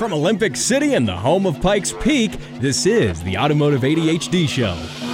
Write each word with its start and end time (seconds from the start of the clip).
From 0.00 0.14
Olympic 0.14 0.56
City 0.56 0.94
and 0.94 1.06
the 1.06 1.14
home 1.14 1.44
of 1.44 1.60
Pikes 1.60 1.92
Peak, 2.00 2.32
this 2.58 2.86
is 2.86 3.22
the 3.22 3.36
Automotive 3.36 3.82
ADHD 3.82 4.48
Show. 4.48 5.09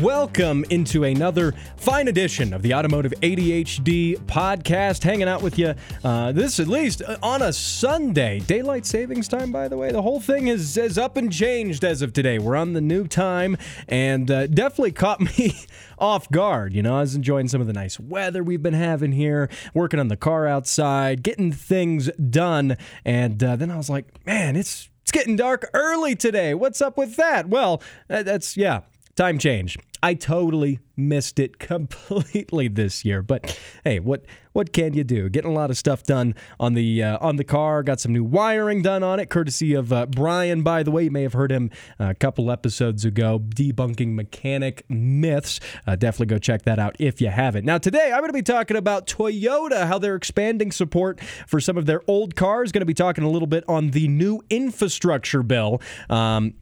Welcome 0.00 0.64
into 0.70 1.02
another 1.04 1.52
fine 1.76 2.06
edition 2.06 2.52
of 2.52 2.62
the 2.62 2.72
Automotive 2.72 3.12
ADHD 3.20 4.16
podcast. 4.26 5.02
Hanging 5.02 5.28
out 5.28 5.42
with 5.42 5.58
you, 5.58 5.74
uh, 6.04 6.30
this 6.32 6.60
at 6.60 6.68
least 6.68 7.02
uh, 7.02 7.16
on 7.22 7.42
a 7.42 7.52
Sunday. 7.52 8.38
Daylight 8.40 8.86
savings 8.86 9.26
time, 9.26 9.50
by 9.50 9.66
the 9.66 9.76
way. 9.76 9.90
The 9.90 10.02
whole 10.02 10.20
thing 10.20 10.48
is, 10.48 10.76
is 10.76 10.98
up 10.98 11.16
and 11.16 11.32
changed 11.32 11.84
as 11.84 12.02
of 12.02 12.12
today. 12.12 12.38
We're 12.38 12.54
on 12.54 12.74
the 12.74 12.80
new 12.80 13.06
time 13.08 13.56
and 13.88 14.30
uh, 14.30 14.46
definitely 14.46 14.92
caught 14.92 15.20
me 15.38 15.58
off 15.98 16.30
guard. 16.30 16.74
You 16.74 16.82
know, 16.82 16.96
I 16.96 17.00
was 17.00 17.14
enjoying 17.14 17.48
some 17.48 17.60
of 17.60 17.66
the 17.66 17.72
nice 17.72 17.98
weather 17.98 18.42
we've 18.44 18.62
been 18.62 18.74
having 18.74 19.12
here, 19.12 19.48
working 19.74 19.98
on 19.98 20.08
the 20.08 20.16
car 20.16 20.46
outside, 20.46 21.22
getting 21.22 21.50
things 21.50 22.10
done. 22.12 22.76
And 23.04 23.42
uh, 23.42 23.56
then 23.56 23.70
I 23.70 23.76
was 23.76 23.90
like, 23.90 24.24
man, 24.26 24.56
it's. 24.56 24.88
It's 25.02 25.12
getting 25.12 25.36
dark 25.36 25.70
early 25.72 26.14
today. 26.14 26.52
What's 26.52 26.82
up 26.82 26.98
with 26.98 27.16
that? 27.16 27.48
Well, 27.48 27.80
that's, 28.08 28.58
yeah, 28.58 28.80
time 29.16 29.38
change. 29.38 29.78
I 30.02 30.14
totally 30.14 30.80
missed 30.96 31.38
it 31.38 31.58
completely 31.58 32.68
this 32.68 33.04
year, 33.04 33.22
but 33.22 33.58
hey, 33.84 34.00
what 34.00 34.24
what 34.52 34.72
can 34.72 34.92
you 34.92 35.04
do? 35.04 35.28
Getting 35.28 35.52
a 35.52 35.54
lot 35.54 35.70
of 35.70 35.78
stuff 35.78 36.02
done 36.02 36.34
on 36.58 36.74
the 36.74 37.02
uh, 37.02 37.18
on 37.20 37.36
the 37.36 37.44
car. 37.44 37.82
Got 37.82 38.00
some 38.00 38.12
new 38.12 38.24
wiring 38.24 38.82
done 38.82 39.04
on 39.04 39.20
it, 39.20 39.30
courtesy 39.30 39.74
of 39.74 39.92
uh, 39.92 40.06
Brian. 40.06 40.62
By 40.62 40.82
the 40.82 40.90
way, 40.90 41.04
you 41.04 41.10
may 41.12 41.22
have 41.22 41.32
heard 41.32 41.52
him 41.52 41.70
a 41.98 42.14
couple 42.14 42.50
episodes 42.50 43.04
ago, 43.04 43.38
debunking 43.38 44.14
mechanic 44.14 44.84
myths. 44.88 45.60
Uh, 45.86 45.94
definitely 45.94 46.26
go 46.26 46.38
check 46.38 46.62
that 46.62 46.80
out 46.80 46.96
if 46.98 47.20
you 47.20 47.28
haven't. 47.28 47.64
Now 47.64 47.78
today, 47.78 48.10
I'm 48.12 48.18
going 48.18 48.30
to 48.30 48.32
be 48.32 48.42
talking 48.42 48.76
about 48.76 49.06
Toyota, 49.06 49.86
how 49.86 49.98
they're 49.98 50.16
expanding 50.16 50.72
support 50.72 51.20
for 51.46 51.60
some 51.60 51.76
of 51.76 51.86
their 51.86 52.02
old 52.08 52.34
cars. 52.34 52.72
Going 52.72 52.80
to 52.80 52.86
be 52.86 52.94
talking 52.94 53.22
a 53.22 53.30
little 53.30 53.46
bit 53.46 53.64
on 53.68 53.90
the 53.90 54.08
new 54.08 54.42
infrastructure 54.50 55.44
bill. 55.44 55.80
Um, 56.10 56.54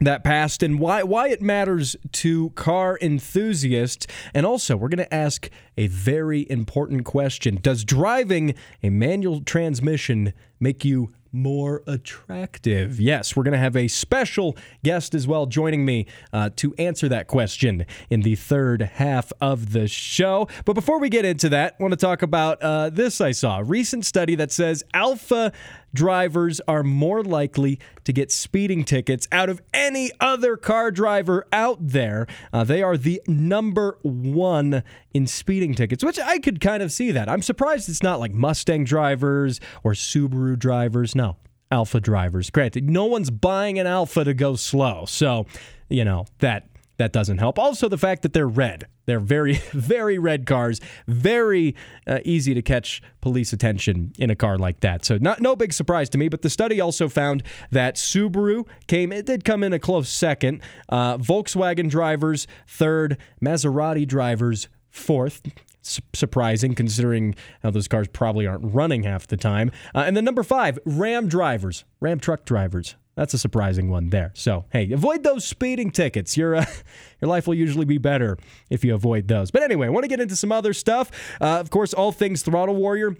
that 0.00 0.24
passed 0.24 0.62
and 0.62 0.80
why 0.80 1.02
why 1.02 1.28
it 1.28 1.40
matters 1.40 1.94
to 2.10 2.50
car 2.50 2.98
enthusiasts 3.00 4.06
and 4.34 4.44
also 4.44 4.76
we're 4.76 4.88
going 4.88 4.98
to 4.98 5.14
ask 5.14 5.48
a 5.76 5.86
very 5.86 6.50
important 6.50 7.04
question 7.04 7.56
does 7.62 7.84
driving 7.84 8.54
a 8.82 8.90
manual 8.90 9.40
transmission 9.40 10.32
make 10.58 10.84
you 10.84 11.12
more 11.34 11.82
attractive? 11.86 13.00
Yes, 13.00 13.34
we're 13.34 13.42
going 13.42 13.52
to 13.52 13.58
have 13.58 13.76
a 13.76 13.88
special 13.88 14.56
guest 14.84 15.14
as 15.14 15.26
well 15.26 15.46
joining 15.46 15.84
me 15.84 16.06
uh, 16.32 16.50
to 16.56 16.72
answer 16.78 17.08
that 17.08 17.26
question 17.26 17.84
in 18.08 18.22
the 18.22 18.36
third 18.36 18.82
half 18.82 19.32
of 19.40 19.72
the 19.72 19.88
show. 19.88 20.48
But 20.64 20.74
before 20.74 21.00
we 21.00 21.08
get 21.08 21.24
into 21.24 21.48
that, 21.48 21.74
I 21.78 21.82
want 21.82 21.92
to 21.92 21.96
talk 21.96 22.22
about 22.22 22.62
uh, 22.62 22.88
this 22.90 23.20
I 23.20 23.32
saw 23.32 23.58
a 23.58 23.64
recent 23.64 24.06
study 24.06 24.36
that 24.36 24.52
says 24.52 24.84
Alfa 24.94 25.52
drivers 25.94 26.60
are 26.68 26.82
more 26.82 27.22
likely 27.22 27.78
to 28.04 28.12
get 28.12 28.30
speeding 28.30 28.84
tickets 28.84 29.26
out 29.32 29.48
of 29.48 29.62
any 29.72 30.10
other 30.20 30.56
car 30.56 30.90
driver 30.90 31.46
out 31.52 31.78
there. 31.80 32.26
Uh, 32.52 32.64
they 32.64 32.82
are 32.82 32.96
the 32.96 33.22
number 33.26 33.98
one 34.02 34.82
in 35.12 35.26
speeding 35.26 35.74
tickets, 35.74 36.04
which 36.04 36.18
I 36.18 36.38
could 36.38 36.60
kind 36.60 36.82
of 36.82 36.92
see 36.92 37.10
that. 37.12 37.28
I'm 37.28 37.42
surprised 37.42 37.88
it's 37.88 38.02
not 38.02 38.20
like 38.20 38.32
Mustang 38.32 38.84
drivers 38.84 39.60
or 39.82 39.92
Subaru 39.92 40.58
drivers. 40.58 41.14
No, 41.14 41.36
Alfa 41.70 42.00
drivers. 42.00 42.50
Granted, 42.50 42.90
no 42.90 43.06
one's 43.06 43.30
buying 43.30 43.78
an 43.78 43.86
Alfa 43.86 44.24
to 44.24 44.34
go 44.34 44.56
slow. 44.56 45.04
So, 45.06 45.46
you 45.88 46.04
know, 46.04 46.26
that 46.40 46.68
that 46.96 47.12
doesn't 47.12 47.38
help. 47.38 47.58
Also, 47.58 47.88
the 47.88 47.98
fact 47.98 48.22
that 48.22 48.32
they're 48.32 48.48
red. 48.48 48.86
They're 49.06 49.20
very, 49.20 49.54
very 49.72 50.18
red 50.18 50.46
cars. 50.46 50.80
Very 51.06 51.74
uh, 52.06 52.20
easy 52.24 52.54
to 52.54 52.62
catch 52.62 53.02
police 53.20 53.52
attention 53.52 54.12
in 54.18 54.30
a 54.30 54.36
car 54.36 54.58
like 54.58 54.80
that. 54.80 55.04
So, 55.04 55.18
not 55.18 55.40
no 55.40 55.56
big 55.56 55.72
surprise 55.72 56.08
to 56.10 56.18
me. 56.18 56.28
But 56.28 56.42
the 56.42 56.50
study 56.50 56.80
also 56.80 57.08
found 57.08 57.42
that 57.70 57.96
Subaru 57.96 58.66
came. 58.86 59.12
It 59.12 59.26
did 59.26 59.44
come 59.44 59.62
in 59.62 59.72
a 59.72 59.78
close 59.78 60.08
second. 60.08 60.62
Uh, 60.88 61.18
Volkswagen 61.18 61.90
drivers 61.90 62.46
third. 62.66 63.18
Maserati 63.42 64.06
drivers 64.06 64.68
fourth 64.90 65.42
surprising 65.84 66.74
considering 66.74 67.34
how 67.62 67.70
those 67.70 67.88
cars 67.88 68.08
probably 68.08 68.46
aren't 68.46 68.74
running 68.74 69.02
half 69.02 69.26
the 69.26 69.36
time. 69.36 69.70
Uh, 69.94 70.04
and 70.06 70.16
then 70.16 70.24
number 70.24 70.42
five, 70.42 70.78
Ram 70.84 71.28
drivers, 71.28 71.84
Ram 72.00 72.18
truck 72.18 72.44
drivers. 72.44 72.96
That's 73.16 73.32
a 73.34 73.38
surprising 73.38 73.90
one 73.90 74.10
there. 74.10 74.32
So, 74.34 74.64
hey, 74.70 74.90
avoid 74.92 75.22
those 75.22 75.44
speeding 75.44 75.90
tickets. 75.90 76.36
Your 76.36 76.56
uh, 76.56 76.64
your 77.20 77.28
life 77.28 77.46
will 77.46 77.54
usually 77.54 77.84
be 77.84 77.98
better 77.98 78.38
if 78.70 78.84
you 78.84 78.94
avoid 78.94 79.28
those. 79.28 79.50
But 79.50 79.62
anyway, 79.62 79.86
I 79.86 79.90
want 79.90 80.04
to 80.04 80.08
get 80.08 80.20
into 80.20 80.36
some 80.36 80.50
other 80.50 80.72
stuff. 80.72 81.10
Uh, 81.40 81.60
of 81.60 81.70
course, 81.70 81.94
all 81.94 82.12
things 82.12 82.42
Throttle 82.42 82.74
Warrior 82.76 83.16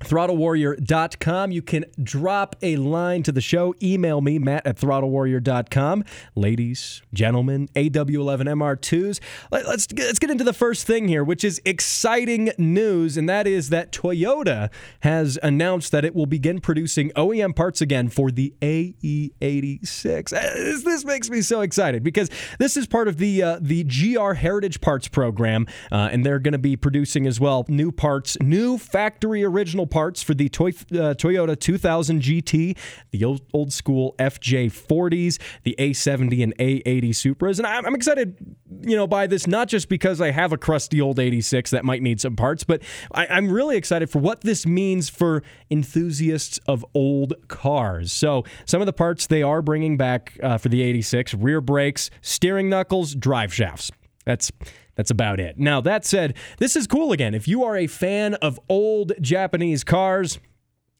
throttlewarrior.com. 0.00 1.52
You 1.52 1.62
can 1.62 1.84
drop 2.02 2.56
a 2.62 2.76
line 2.76 3.22
to 3.22 3.32
the 3.32 3.40
show. 3.40 3.74
Email 3.82 4.20
me, 4.20 4.38
matt 4.38 4.66
at 4.66 4.76
throttlewarrior.com. 4.76 6.04
Ladies, 6.34 7.02
gentlemen, 7.12 7.68
AW11MR2s. 7.74 9.20
Let, 9.50 9.66
us 9.66 9.86
let's 9.96 10.18
get 10.18 10.30
into 10.30 10.44
the 10.44 10.52
first 10.52 10.86
thing 10.86 11.08
here, 11.08 11.24
which 11.24 11.44
is 11.44 11.60
exciting 11.64 12.50
news, 12.58 13.16
and 13.16 13.28
that 13.28 13.46
is 13.46 13.68
that 13.70 13.92
Toyota 13.92 14.70
has 15.00 15.38
announced 15.42 15.92
that 15.92 16.04
it 16.04 16.14
will 16.14 16.26
begin 16.26 16.60
producing 16.60 17.10
OEM 17.10 17.54
parts 17.54 17.80
again 17.80 18.08
for 18.08 18.30
the 18.30 18.54
AE86. 18.60 20.32
Uh, 20.32 20.40
this, 20.54 20.82
this 20.82 21.04
makes 21.04 21.30
me 21.30 21.42
so 21.42 21.60
excited 21.60 22.02
because 22.02 22.28
this 22.58 22.76
is 22.76 22.86
part 22.86 23.08
of 23.08 23.18
the 23.18 23.42
uh, 23.42 23.58
the 23.60 23.84
GR 23.84 24.32
Heritage 24.32 24.80
Parts 24.80 25.08
program, 25.08 25.66
uh, 25.90 26.08
and 26.10 26.24
they're 26.26 26.38
going 26.38 26.52
to 26.52 26.58
be 26.58 26.76
producing 26.76 27.26
as 27.26 27.38
well 27.38 27.64
new 27.68 27.92
parts, 27.92 28.36
new 28.40 28.78
factory 28.78 29.44
original 29.44 29.81
parts 29.86 30.22
for 30.22 30.34
the 30.34 30.48
Toy, 30.48 30.68
uh, 30.68 31.14
Toyota 31.14 31.58
2000 31.58 32.22
GT, 32.22 32.76
the 33.10 33.24
old, 33.24 33.42
old 33.52 33.72
school 33.72 34.14
FJ40s, 34.18 35.38
the 35.62 35.74
A70 35.78 36.42
and 36.42 36.56
A80 36.58 37.10
Supras. 37.10 37.58
And 37.58 37.66
I'm, 37.66 37.86
I'm 37.86 37.94
excited, 37.94 38.36
you 38.82 38.96
know, 38.96 39.06
by 39.06 39.26
this, 39.26 39.46
not 39.46 39.68
just 39.68 39.88
because 39.88 40.20
I 40.20 40.30
have 40.30 40.52
a 40.52 40.58
crusty 40.58 41.00
old 41.00 41.18
86 41.18 41.70
that 41.70 41.84
might 41.84 42.02
need 42.02 42.20
some 42.20 42.36
parts, 42.36 42.64
but 42.64 42.82
I, 43.12 43.26
I'm 43.26 43.50
really 43.50 43.76
excited 43.76 44.10
for 44.10 44.18
what 44.18 44.42
this 44.42 44.66
means 44.66 45.08
for 45.08 45.42
enthusiasts 45.70 46.58
of 46.66 46.84
old 46.94 47.34
cars. 47.48 48.12
So 48.12 48.44
some 48.64 48.80
of 48.80 48.86
the 48.86 48.92
parts 48.92 49.26
they 49.26 49.42
are 49.42 49.62
bringing 49.62 49.96
back 49.96 50.38
uh, 50.42 50.58
for 50.58 50.68
the 50.68 50.82
86 50.82 51.34
rear 51.34 51.60
brakes, 51.60 52.10
steering 52.20 52.68
knuckles, 52.68 53.14
drive 53.14 53.52
shafts. 53.52 53.90
That's 54.24 54.52
that's 54.94 55.10
about 55.10 55.40
it. 55.40 55.58
Now, 55.58 55.80
that 55.80 56.04
said, 56.04 56.36
this 56.58 56.76
is 56.76 56.86
cool 56.86 57.12
again. 57.12 57.34
If 57.34 57.48
you 57.48 57.64
are 57.64 57.76
a 57.76 57.86
fan 57.86 58.34
of 58.34 58.60
old 58.68 59.12
Japanese 59.20 59.84
cars, 59.84 60.38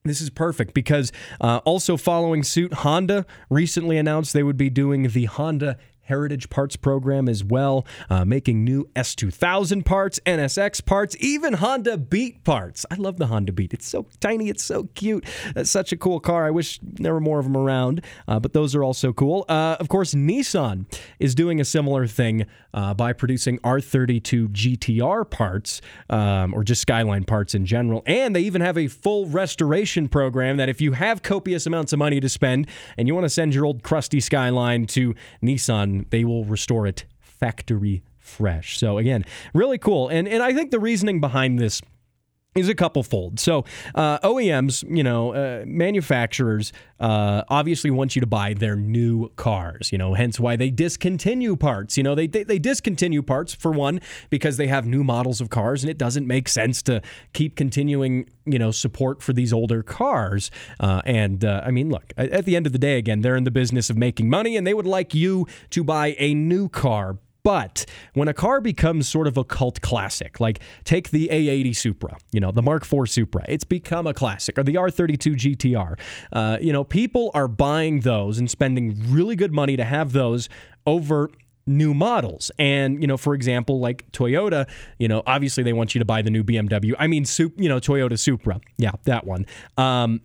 this 0.05 0.21
is 0.21 0.31
perfect 0.31 0.75
because 0.75 1.13
uh, 1.41 1.61
also 1.65 1.97
following 1.97 2.43
suit, 2.43 2.73
Honda 2.73 3.27
recently 3.51 3.99
announced 3.99 4.33
they 4.33 4.43
would 4.43 4.57
be 4.57 4.71
doing 4.71 5.09
the 5.09 5.27
Honda 5.27 5.77
Heritage 6.03 6.51
Parts 6.51 6.77
program 6.77 7.29
as 7.29 7.45
well, 7.45 7.87
uh, 8.11 8.25
making 8.25 8.65
new 8.65 8.89
S2000 8.97 9.85
parts, 9.85 10.21
NSX 10.27 10.85
parts, 10.85 11.17
even 11.21 11.55
Honda 11.55 11.97
Beat 11.97 12.45
parts. 12.45 12.85
I 12.91 12.97
love 12.97 13.19
the 13.19 13.29
Honda 13.29 13.53
Beat. 13.53 13.73
It's 13.73 13.87
so 13.87 14.07
tiny, 14.21 14.49
it's 14.49 14.65
so 14.65 14.85
cute. 14.95 15.25
That's 15.55 15.71
such 15.71 15.93
a 15.93 15.97
cool 15.97 16.21
car. 16.21 16.47
I 16.47 16.51
wish 16.51 16.81
there 16.83 17.15
were 17.15 17.21
more 17.21 17.39
of 17.39 17.45
them 17.45 17.57
around, 17.57 18.05
uh, 18.27 18.41
but 18.41 18.53
those 18.53 18.75
are 18.75 18.83
also 18.83 19.13
cool. 19.13 19.45
Uh, 19.49 19.77
of 19.79 19.89
course, 19.89 20.15
Nissan 20.15 20.87
is 21.19 21.35
doing 21.35 21.61
a 21.61 21.65
similar 21.65 22.07
thing 22.07 22.47
uh, 22.75 22.95
by 22.95 23.13
producing 23.13 23.59
R32 23.59 24.49
GTR 24.49 25.29
parts, 25.29 25.81
um, 26.11 26.55
or 26.55 26.65
just 26.65 26.83
Skyline 26.83 27.25
parts 27.25 27.55
in 27.55 27.67
general. 27.67 28.03
And 28.07 28.35
they 28.35 28.41
even 28.43 28.61
have 28.61 28.79
a 28.79 28.89
full 28.89 29.27
restoration 29.27 30.09
program 30.09 30.57
that 30.57 30.69
if 30.69 30.81
you 30.81 30.93
have 30.93 31.23
copious 31.23 31.67
amounts 31.67 31.93
of 31.93 31.99
money 31.99 32.21
to 32.21 32.29
spend 32.29 32.67
and 32.97 33.07
you 33.07 33.15
want 33.15 33.25
to 33.25 33.31
send 33.31 33.55
your 33.55 33.65
old 33.65 33.83
crusty 33.83 34.21
Skyline 34.21 34.87
to 34.87 35.15
Nissan, 35.43 35.92
they 36.11 36.25
will 36.25 36.45
restore 36.45 36.87
it 36.87 37.05
factory 37.21 38.03
fresh. 38.19 38.79
So 38.79 38.99
again, 38.99 39.25
really 39.53 39.79
cool. 39.79 40.09
And 40.09 40.29
and 40.29 40.43
I 40.43 40.53
think 40.53 40.71
the 40.71 40.81
reasoning 40.81 41.21
behind 41.21 41.59
this 41.59 41.83
is 42.55 42.69
a 42.69 42.75
couple 42.75 43.03
fold. 43.03 43.41
So 43.41 43.65
uh, 43.95 44.19
OEMs, 44.19 44.85
you 44.95 45.03
know, 45.03 45.33
uh, 45.33 45.65
manufacturers 45.67 46.73
uh, 47.01 47.43
obviously 47.49 47.91
want 47.91 48.15
you 48.15 48.21
to 48.21 48.27
buy 48.27 48.55
their 48.55 48.77
new 48.77 49.31
cars. 49.37 49.91
You 49.91 49.99
know, 49.99 50.15
hence 50.15 50.39
why 50.39 50.57
they 50.57 50.71
discontinue 50.71 51.57
parts. 51.57 51.97
You 51.97 52.03
know, 52.03 52.15
they, 52.15 52.27
they 52.27 52.45
they 52.45 52.59
discontinue 52.59 53.23
parts 53.23 53.55
for 53.55 53.73
one 53.73 54.01
because 54.29 54.57
they 54.57 54.67
have 54.67 54.87
new 54.87 55.03
models 55.03 55.41
of 55.41 55.51
cars, 55.51 55.83
and 55.83 55.91
it 55.91 55.99
doesn't 55.99 56.27
make 56.27 56.49
sense 56.49 56.83
to 56.83 57.01
keep 57.33 57.57
continuing 57.57 58.29
you 58.45 58.59
know 58.59 58.71
support 58.71 59.23
for 59.23 59.33
these 59.33 59.53
older 59.53 59.83
cars. 59.83 60.51
Uh, 60.79 61.01
and 61.07 61.45
uh, 61.45 61.63
I 61.65 61.71
mean, 61.71 61.91
look, 61.91 62.13
at 62.17 62.45
the 62.45 62.55
end 62.55 62.67
of 62.67 62.73
the 62.73 62.79
day, 62.79 62.99
again, 62.99 63.23
they're 63.23 63.37
in 63.37 63.45
the 63.45 63.51
business 63.51 63.89
of 63.89 63.97
making 63.97 64.29
money, 64.29 64.57
and 64.57 64.67
they 64.67 64.75
would 64.75 64.87
like 64.87 65.15
you 65.15 65.47
to 65.71 65.83
buy 65.83 66.15
a 66.19 66.35
new 66.35 66.69
car 66.69 67.17
but 67.45 67.85
when 68.15 68.29
a 68.29 68.35
car 68.35 68.61
becomes 68.61 69.09
sort 69.09 69.27
of 69.27 69.37
a 69.37 69.45
cult 69.45 69.81
classic, 69.81 70.41
like 70.41 70.61
take 70.85 71.11
the 71.11 71.29
A80 71.29 71.75
Supra, 71.75 72.17
you 72.31 72.41
know, 72.41 72.53
the 72.53 72.63
Mark 72.63 72.91
IV 72.91 73.09
Supra, 73.09 73.45
it's 73.49 73.65
become 73.65 74.07
a 74.07 74.15
classic, 74.15 74.59
or 74.59 74.63
the 74.63 74.75
R32 74.75 75.57
GTR. 75.57 75.99
Uh, 76.33 76.59
you 76.61 76.73
know, 76.73 76.85
people 76.85 77.31
are 77.35 77.49
buying 77.49 78.01
those 78.01 78.39
and 78.39 78.51
spending 78.51 78.97
really 79.09 79.37
good 79.37 79.53
money 79.53 79.77
to 79.77 79.85
have 79.85 80.13
those 80.13 80.49
over 80.87 81.31
new 81.67 81.95
models. 81.95 82.51
And, 82.59 83.01
you 83.01 83.07
know, 83.07 83.17
for 83.17 83.35
example, 83.35 83.81
like 83.81 84.11
Toyota, 84.13 84.69
you 84.99 85.09
know, 85.09 85.23
obviously 85.27 85.63
they 85.63 85.73
want 85.73 85.95
you 85.95 85.99
to 86.01 86.05
buy 86.05 86.23
the 86.23 86.31
new 86.31 86.43
BMW. 86.43 86.95
I 86.99 87.07
mean, 87.07 87.25
you 87.57 87.69
know, 87.69 87.79
Toyota 87.79 88.19
Supra. 88.19 88.61
Yeah, 88.79 88.93
that 89.05 89.27
one. 89.27 89.47
Um, 89.77 90.21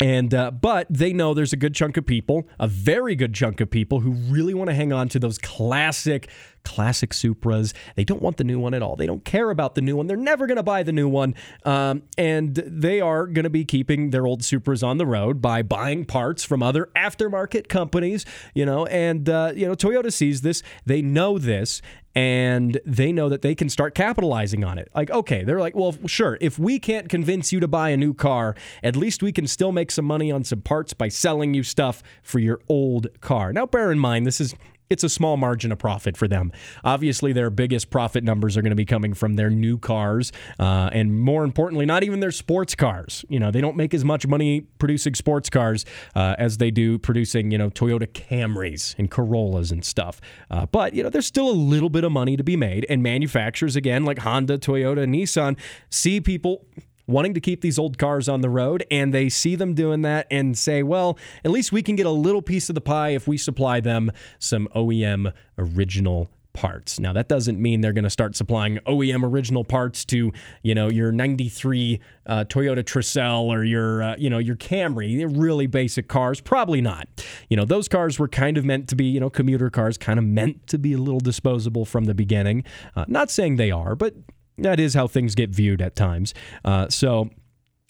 and 0.00 0.32
uh, 0.32 0.50
but 0.50 0.86
they 0.88 1.12
know 1.12 1.34
there's 1.34 1.52
a 1.52 1.58
good 1.58 1.74
chunk 1.74 1.96
of 1.96 2.06
people, 2.06 2.48
a 2.58 2.66
very 2.66 3.14
good 3.14 3.34
chunk 3.34 3.60
of 3.60 3.70
people 3.70 4.00
who 4.00 4.12
really 4.12 4.54
want 4.54 4.70
to 4.70 4.74
hang 4.74 4.92
on 4.92 5.08
to 5.10 5.18
those 5.18 5.38
classic 5.38 6.30
classic 6.64 7.10
Supras. 7.10 7.72
They 7.96 8.04
don't 8.04 8.22
want 8.22 8.36
the 8.36 8.44
new 8.44 8.58
one 8.58 8.74
at 8.74 8.82
all. 8.82 8.96
They 8.96 9.06
don't 9.06 9.24
care 9.24 9.50
about 9.50 9.74
the 9.74 9.80
new 9.80 9.96
one. 9.96 10.06
They're 10.06 10.16
never 10.16 10.46
going 10.46 10.56
to 10.56 10.62
buy 10.62 10.82
the 10.82 10.92
new 10.92 11.08
one. 11.08 11.34
Um, 11.64 12.02
and 12.16 12.54
they 12.54 13.00
are 13.00 13.26
going 13.26 13.44
to 13.44 13.50
be 13.50 13.64
keeping 13.64 14.10
their 14.10 14.26
old 14.26 14.42
Supras 14.42 14.86
on 14.86 14.98
the 14.98 15.06
road 15.06 15.40
by 15.40 15.62
buying 15.62 16.04
parts 16.04 16.44
from 16.44 16.62
other 16.62 16.90
aftermarket 16.96 17.68
companies, 17.68 18.24
you 18.54 18.64
know, 18.64 18.86
and, 18.86 19.28
uh, 19.28 19.52
you 19.54 19.66
know, 19.66 19.74
Toyota 19.74 20.12
sees 20.12 20.42
this. 20.42 20.62
They 20.86 21.02
know 21.02 21.38
this 21.38 21.82
and 22.14 22.80
they 22.84 23.12
know 23.12 23.28
that 23.28 23.42
they 23.42 23.54
can 23.54 23.68
start 23.68 23.94
capitalizing 23.94 24.64
on 24.64 24.78
it. 24.78 24.88
Like, 24.94 25.10
okay, 25.10 25.44
they're 25.44 25.60
like, 25.60 25.76
well, 25.76 25.94
sure, 26.06 26.38
if 26.40 26.58
we 26.58 26.78
can't 26.78 27.08
convince 27.08 27.52
you 27.52 27.60
to 27.60 27.68
buy 27.68 27.90
a 27.90 27.96
new 27.96 28.14
car, 28.14 28.56
at 28.82 28.96
least 28.96 29.22
we 29.22 29.32
can 29.32 29.46
still 29.46 29.72
make 29.72 29.90
some 29.90 30.04
money 30.04 30.32
on 30.32 30.42
some 30.42 30.60
parts 30.60 30.92
by 30.92 31.08
selling 31.08 31.54
you 31.54 31.62
stuff 31.62 32.02
for 32.22 32.38
your 32.40 32.60
old 32.68 33.08
car. 33.20 33.52
Now, 33.52 33.66
bear 33.66 33.92
in 33.92 33.98
mind, 33.98 34.26
this 34.26 34.40
is 34.40 34.54
it's 34.90 35.04
a 35.04 35.08
small 35.08 35.36
margin 35.36 35.70
of 35.70 35.78
profit 35.78 36.16
for 36.16 36.28
them. 36.28 36.52
Obviously, 36.84 37.32
their 37.32 37.48
biggest 37.48 37.90
profit 37.90 38.24
numbers 38.24 38.56
are 38.56 38.62
going 38.62 38.70
to 38.70 38.76
be 38.76 38.84
coming 38.84 39.14
from 39.14 39.36
their 39.36 39.48
new 39.48 39.78
cars, 39.78 40.32
uh, 40.58 40.90
and 40.92 41.18
more 41.18 41.44
importantly, 41.44 41.86
not 41.86 42.02
even 42.02 42.18
their 42.20 42.32
sports 42.32 42.74
cars. 42.74 43.24
You 43.28 43.38
know, 43.38 43.52
they 43.52 43.60
don't 43.60 43.76
make 43.76 43.94
as 43.94 44.04
much 44.04 44.26
money 44.26 44.62
producing 44.78 45.14
sports 45.14 45.48
cars 45.48 45.86
uh, 46.16 46.34
as 46.38 46.58
they 46.58 46.72
do 46.72 46.98
producing, 46.98 47.52
you 47.52 47.58
know, 47.58 47.70
Toyota 47.70 48.08
Camrys 48.08 48.96
and 48.98 49.10
Corollas 49.10 49.70
and 49.70 49.84
stuff. 49.84 50.20
Uh, 50.50 50.66
but 50.66 50.92
you 50.92 51.02
know, 51.02 51.08
there's 51.08 51.26
still 51.26 51.48
a 51.48 51.52
little 51.52 51.90
bit 51.90 52.02
of 52.02 52.10
money 52.10 52.36
to 52.36 52.42
be 52.42 52.56
made, 52.56 52.84
and 52.90 53.02
manufacturers 53.02 53.76
again, 53.76 54.04
like 54.04 54.18
Honda, 54.18 54.58
Toyota, 54.58 55.06
Nissan, 55.06 55.56
see 55.88 56.20
people 56.20 56.66
wanting 57.10 57.34
to 57.34 57.40
keep 57.40 57.60
these 57.60 57.78
old 57.78 57.98
cars 57.98 58.28
on 58.28 58.40
the 58.40 58.50
road, 58.50 58.86
and 58.90 59.12
they 59.12 59.28
see 59.28 59.56
them 59.56 59.74
doing 59.74 60.02
that 60.02 60.26
and 60.30 60.56
say, 60.56 60.82
well, 60.82 61.18
at 61.44 61.50
least 61.50 61.72
we 61.72 61.82
can 61.82 61.96
get 61.96 62.06
a 62.06 62.10
little 62.10 62.42
piece 62.42 62.68
of 62.68 62.74
the 62.74 62.80
pie 62.80 63.10
if 63.10 63.28
we 63.28 63.36
supply 63.36 63.80
them 63.80 64.10
some 64.38 64.68
OEM 64.74 65.32
original 65.58 66.30
parts. 66.52 66.98
Now 66.98 67.12
that 67.12 67.28
doesn't 67.28 67.60
mean 67.60 67.80
they're 67.80 67.92
going 67.92 68.04
to 68.04 68.10
start 68.10 68.34
supplying 68.36 68.78
OEM 68.78 69.24
original 69.24 69.64
parts 69.64 70.04
to, 70.06 70.32
you 70.62 70.74
know, 70.74 70.88
your 70.88 71.12
93 71.12 72.00
uh, 72.26 72.44
Toyota 72.44 72.82
Tercel 72.82 73.44
or 73.44 73.64
your, 73.64 74.02
uh, 74.02 74.16
you 74.18 74.30
know, 74.30 74.38
your 74.38 74.56
Camry, 74.56 75.16
They're 75.16 75.28
really 75.28 75.66
basic 75.66 76.08
cars, 76.08 76.40
probably 76.40 76.80
not. 76.80 77.08
You 77.48 77.56
know, 77.56 77.64
those 77.64 77.88
cars 77.88 78.18
were 78.18 78.28
kind 78.28 78.58
of 78.58 78.64
meant 78.64 78.88
to 78.88 78.96
be, 78.96 79.04
you 79.04 79.20
know, 79.20 79.30
commuter 79.30 79.70
cars, 79.70 79.96
kind 79.96 80.18
of 80.18 80.24
meant 80.24 80.66
to 80.68 80.78
be 80.78 80.92
a 80.92 80.98
little 80.98 81.20
disposable 81.20 81.84
from 81.84 82.04
the 82.04 82.14
beginning. 82.14 82.64
Uh, 82.96 83.04
not 83.08 83.30
saying 83.30 83.56
they 83.56 83.70
are, 83.70 83.94
but 83.94 84.14
that 84.64 84.80
is 84.80 84.94
how 84.94 85.06
things 85.06 85.34
get 85.34 85.50
viewed 85.50 85.82
at 85.82 85.96
times. 85.96 86.34
Uh, 86.64 86.88
so 86.88 87.30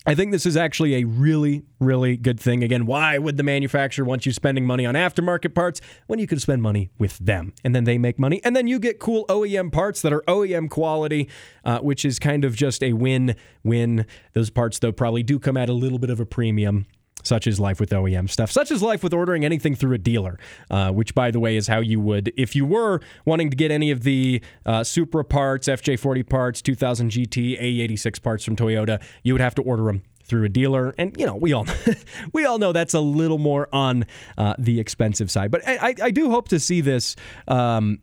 I 0.06 0.14
think 0.14 0.32
this 0.32 0.46
is 0.46 0.56
actually 0.56 0.94
a 0.94 1.04
really, 1.04 1.62
really 1.78 2.16
good 2.16 2.40
thing. 2.40 2.64
Again, 2.64 2.86
why 2.86 3.18
would 3.18 3.36
the 3.36 3.42
manufacturer 3.42 4.02
want 4.02 4.24
you 4.24 4.32
spending 4.32 4.64
money 4.64 4.86
on 4.86 4.94
aftermarket 4.94 5.54
parts 5.54 5.82
when 6.06 6.18
you 6.18 6.26
could 6.26 6.40
spend 6.40 6.62
money 6.62 6.88
with 6.98 7.18
them? 7.18 7.52
And 7.64 7.74
then 7.74 7.84
they 7.84 7.98
make 7.98 8.18
money, 8.18 8.40
and 8.42 8.56
then 8.56 8.66
you 8.66 8.78
get 8.78 8.98
cool 8.98 9.26
OEM 9.28 9.70
parts 9.70 10.00
that 10.00 10.12
are 10.12 10.22
OEM 10.22 10.70
quality, 10.70 11.28
uh, 11.66 11.80
which 11.80 12.06
is 12.06 12.18
kind 12.18 12.46
of 12.46 12.56
just 12.56 12.82
a 12.82 12.94
win 12.94 13.36
win. 13.62 14.06
Those 14.32 14.48
parts, 14.48 14.78
though, 14.78 14.92
probably 14.92 15.22
do 15.22 15.38
come 15.38 15.58
at 15.58 15.68
a 15.68 15.74
little 15.74 15.98
bit 15.98 16.08
of 16.08 16.18
a 16.18 16.26
premium 16.26 16.86
such 17.22 17.46
is 17.46 17.60
life 17.60 17.80
with 17.80 17.90
OEM 17.90 18.28
stuff. 18.28 18.50
Such 18.50 18.70
is 18.70 18.82
life 18.82 19.02
with 19.02 19.14
ordering 19.14 19.44
anything 19.44 19.74
through 19.74 19.94
a 19.94 19.98
dealer, 19.98 20.38
uh, 20.70 20.90
which, 20.92 21.14
by 21.14 21.30
the 21.30 21.40
way, 21.40 21.56
is 21.56 21.68
how 21.68 21.80
you 21.80 22.00
would, 22.00 22.32
if 22.36 22.54
you 22.56 22.64
were 22.64 23.00
wanting 23.24 23.50
to 23.50 23.56
get 23.56 23.70
any 23.70 23.90
of 23.90 24.02
the 24.02 24.42
uh, 24.66 24.84
Supra 24.84 25.24
parts, 25.24 25.68
FJ40 25.68 26.28
parts, 26.28 26.62
2000 26.62 27.10
GT, 27.10 27.60
A86 27.60 28.22
parts 28.22 28.44
from 28.44 28.56
Toyota, 28.56 29.02
you 29.22 29.34
would 29.34 29.40
have 29.40 29.54
to 29.56 29.62
order 29.62 29.84
them 29.84 30.02
through 30.30 30.44
a 30.44 30.48
dealer. 30.48 30.94
And 30.96 31.14
you 31.18 31.26
know, 31.26 31.34
we 31.34 31.52
all 31.52 31.66
we 32.32 32.46
all 32.46 32.58
know 32.58 32.72
that's 32.72 32.94
a 32.94 33.00
little 33.00 33.38
more 33.38 33.68
on 33.72 34.06
uh, 34.38 34.54
the 34.58 34.80
expensive 34.80 35.30
side. 35.30 35.50
But 35.50 35.66
I, 35.66 35.94
I, 36.00 36.10
do 36.12 36.30
hope 36.30 36.48
to 36.48 36.60
see 36.60 36.80
this. 36.80 37.16
Um, 37.48 37.98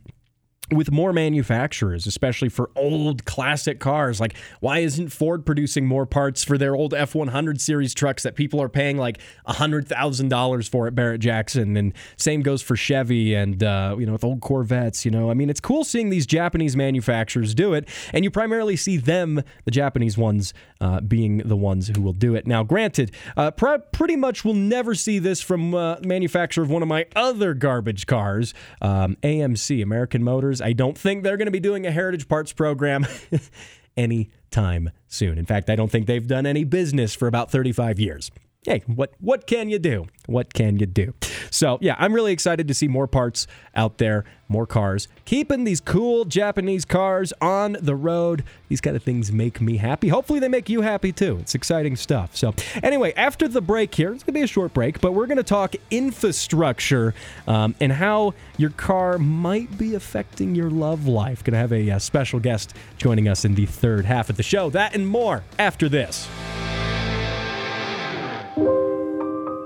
with 0.72 0.92
more 0.92 1.14
manufacturers, 1.14 2.06
especially 2.06 2.50
for 2.50 2.69
old 2.75 3.24
classic 3.25 3.80
cars. 3.80 4.19
Like, 4.19 4.36
why 4.60 4.80
isn't 4.80 5.10
Ford 5.10 5.46
producing 5.46 5.86
more 5.86 6.06
parts 6.06 6.44
for 6.44 6.58
their 6.58 6.75
old 6.75 6.94
F 6.94 7.16
100 7.16 7.62
series 7.62 7.94
trucks 7.94 8.24
that 8.24 8.36
people 8.36 8.62
are 8.62 8.68
paying 8.68 8.98
like 8.98 9.19
$100,000 9.48 10.69
for 10.69 10.88
at 10.88 10.96
Barrett 10.96 11.22
Jackson? 11.22 11.78
And 11.78 11.94
same 12.18 12.42
goes 12.42 12.62
for 12.62 12.75
Chevy 12.75 13.34
and, 13.34 13.64
uh, 13.64 13.96
you 13.98 14.06
know, 14.06 14.12
with 14.12 14.25
old 14.25 14.42
Corvettes. 14.42 15.06
You 15.06 15.12
know, 15.12 15.31
I 15.31 15.34
mean, 15.34 15.50
it's 15.50 15.62
cool 15.62 15.86
seeing 15.86 16.10
these 16.10 16.25
Japanese 16.25 16.75
manufacturers 16.75 17.54
do 17.54 17.74
it. 17.74 17.88
And 18.12 18.25
you 18.25 18.31
primarily 18.31 18.75
see 18.75 18.98
them, 18.98 19.42
the 19.64 19.72
Japanese 19.72 20.18
ones, 20.18 20.54
uh, 20.81 21.00
being 21.02 21.38
the 21.40 21.56
ones 21.56 21.92
who 21.96 22.02
will 22.02 22.14
do 22.14 22.36
it. 22.36 22.46
Now, 22.46 22.64
granted, 22.64 23.12
uh, 23.38 23.52
pr- 23.52 23.78
pretty 23.92 24.16
much 24.16 24.44
we'll 24.44 24.54
never 24.54 24.96
see 24.96 25.19
this 25.19 25.42
from 25.42 25.74
uh, 25.74 25.98
manufacturer 26.04 26.64
of 26.64 26.69
one 26.69 26.81
of 26.81 26.88
my 26.88 27.06
other 27.16 27.54
garbage 27.54 28.06
cars, 28.06 28.54
um, 28.81 29.16
AMC, 29.24 29.81
American 29.81 30.24
Motors. 30.24 30.56
I 30.62 30.74
don't 30.74 30.98
think 30.98 31.24
they're 31.24 31.38
going 31.38 31.48
to 31.48 31.51
be 31.51 31.59
doing 31.59 31.86
a 31.86 31.92
heritage 31.92 32.27
parts 32.27 32.54
program 32.54 33.06
anytime 33.98 34.92
soon. 35.07 35.38
In 35.38 35.45
fact, 35.45 35.69
I 35.69 35.75
don't 35.75 35.92
think 35.92 36.07
they've 36.07 36.27
done 36.27 36.45
any 36.45 36.63
business 36.63 37.15
for 37.15 37.27
about 37.27 37.51
35 37.51 38.00
years 38.00 38.31
hey, 38.68 38.84
what 38.86 39.14
what 39.19 39.48
can 39.48 39.69
you 39.69 39.80
do? 39.80 40.08
What 40.25 40.54
can 40.54 40.78
you 40.78 40.86
do? 40.86 41.14
So 41.50 41.78
yeah, 41.81 41.96
I'm 41.98 42.14
really 42.14 42.34
excited 42.34 42.68
to 42.68 42.74
see 42.74 42.90
more 42.90 43.08
parts 43.08 43.48
out 43.74 43.98
there, 43.98 44.25
more 44.50 44.68
cars, 44.68 45.08
keeping 45.24 45.64
these 45.64 45.80
cool 45.80 46.25
Japanese 46.25 46.84
cars 46.84 47.31
on 47.40 47.78
the 47.80 47.96
road. 47.96 48.44
These 48.68 48.81
kind 48.81 48.98
of 48.98 49.04
things 49.04 49.31
make 49.31 49.62
me 49.62 49.78
happy. 49.78 50.10
Hopefully, 50.10 50.40
they 50.40 50.50
make 50.50 50.68
you 50.68 50.81
happy 50.81 51.14
too. 51.14 51.38
It's 51.40 51.56
exciting 51.56 51.96
stuff. 51.96 52.36
So 52.36 52.54
anyway, 52.84 53.14
after 53.14 53.48
the 53.48 53.62
break 53.62 53.96
here, 53.96 54.14
it's 54.14 54.24
gonna 54.24 54.38
be 54.38 54.44
a 54.44 54.48
short 54.48 54.74
break, 54.74 55.00
but 55.00 55.14
we're 55.14 55.28
gonna 55.28 55.44
talk 55.44 55.74
infrastructure 55.90 57.14
um, 57.48 57.74
and 57.80 57.94
how 57.94 58.34
your 58.58 58.72
car 58.72 59.18
might 59.18 59.78
be 59.78 59.96
affecting 59.96 60.56
your 60.56 60.69
love 60.69 61.08
life. 61.08 61.42
Gonna 61.42 61.58
have 61.58 61.72
a, 61.72 61.78
a 61.88 61.92
uh, 61.96 62.00
special 62.00 62.42
guest 62.42 62.74
joining 62.98 63.30
us 63.30 63.46
in 63.46 63.56
the 63.56 63.66
third 63.66 64.04
half 64.04 64.30
of 64.30 64.36
the 64.36 64.44
show. 64.44 64.69
That 64.69 64.94
and 64.94 65.08
more 65.08 65.46
after 65.58 65.88
this. 65.88 66.28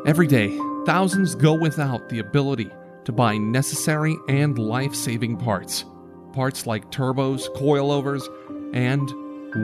Every 0.05 0.27
day, 0.27 0.57
thousands 0.85 1.35
go 1.35 1.53
without 1.53 2.09
the 2.09 2.19
ability 2.19 2.69
to 3.05 3.11
buy 3.13 3.37
necessary 3.37 4.17
and 4.27 4.59
life 4.59 4.93
saving 4.93 5.37
parts. 5.37 5.85
Parts 6.33 6.67
like 6.67 6.91
turbos, 6.91 7.47
coilovers, 7.55 8.23
and 8.73 9.09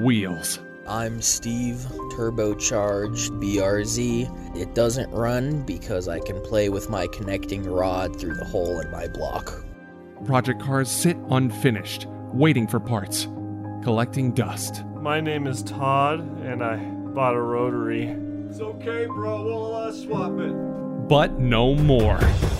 wheels. 0.05 0.59
I'm 0.87 1.21
Steve, 1.21 1.85
turbocharged 2.13 3.31
BRZ. 3.41 4.55
It 4.55 4.73
doesn't 4.73 5.11
run 5.11 5.63
because 5.63 6.07
I 6.07 6.19
can 6.19 6.41
play 6.41 6.69
with 6.69 6.89
my 6.89 7.07
connecting 7.07 7.63
rod 7.63 8.17
through 8.17 8.35
the 8.35 8.45
hole 8.45 8.79
in 8.79 8.89
my 8.91 9.09
block. 9.09 9.65
Project 10.23 10.61
cars 10.61 10.89
sit 10.89 11.17
unfinished, 11.29 12.07
waiting 12.31 12.67
for 12.67 12.79
parts, 12.79 13.25
collecting 13.83 14.31
dust. 14.31 14.85
My 15.01 15.19
name 15.19 15.47
is 15.47 15.63
Todd, 15.63 16.21
and 16.41 16.63
I 16.63 16.77
bought 16.77 17.35
a 17.35 17.41
rotary 17.41 18.15
it's 18.57 18.63
okay, 18.63 19.05
bro. 19.05 19.43
We'll 19.43 19.75
uh, 19.75 19.91
swap 19.91 20.39
it. 20.39 20.51
But 21.07 21.39
no 21.39 21.75
more. 21.75 22.19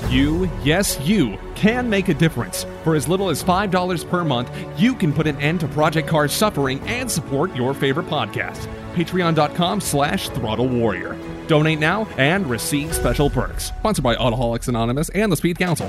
You, 0.10 0.50
yes, 0.64 1.00
you, 1.02 1.38
can 1.56 1.90
make 1.90 2.08
a 2.08 2.14
difference. 2.14 2.66
For 2.84 2.96
as 2.96 3.08
little 3.08 3.30
as 3.30 3.44
$5 3.44 4.10
per 4.10 4.24
month, 4.24 4.52
you 4.78 4.94
can 4.94 5.12
put 5.12 5.28
an 5.28 5.42
end 5.42 5.60
to 5.62 5.68
Project 5.68 6.08
Car's 6.08 6.32
suffering 6.32 6.80
and 6.82 7.10
support 7.10 7.54
your 7.56 7.74
favorite 7.74 8.08
podcast. 8.08 8.68
Patreon.com 8.94 9.82
slash 9.82 10.30
Throttle 10.30 10.68
Warrior. 10.68 11.18
Donate 11.48 11.80
now 11.80 12.08
and 12.18 12.48
receive 12.48 12.94
special 12.94 13.30
perks. 13.30 13.66
Sponsored 13.80 14.04
by 14.04 14.16
Autoholics 14.16 14.68
Anonymous 14.68 15.10
and 15.10 15.32
the 15.32 15.38
Speed 15.38 15.58
Council. 15.58 15.88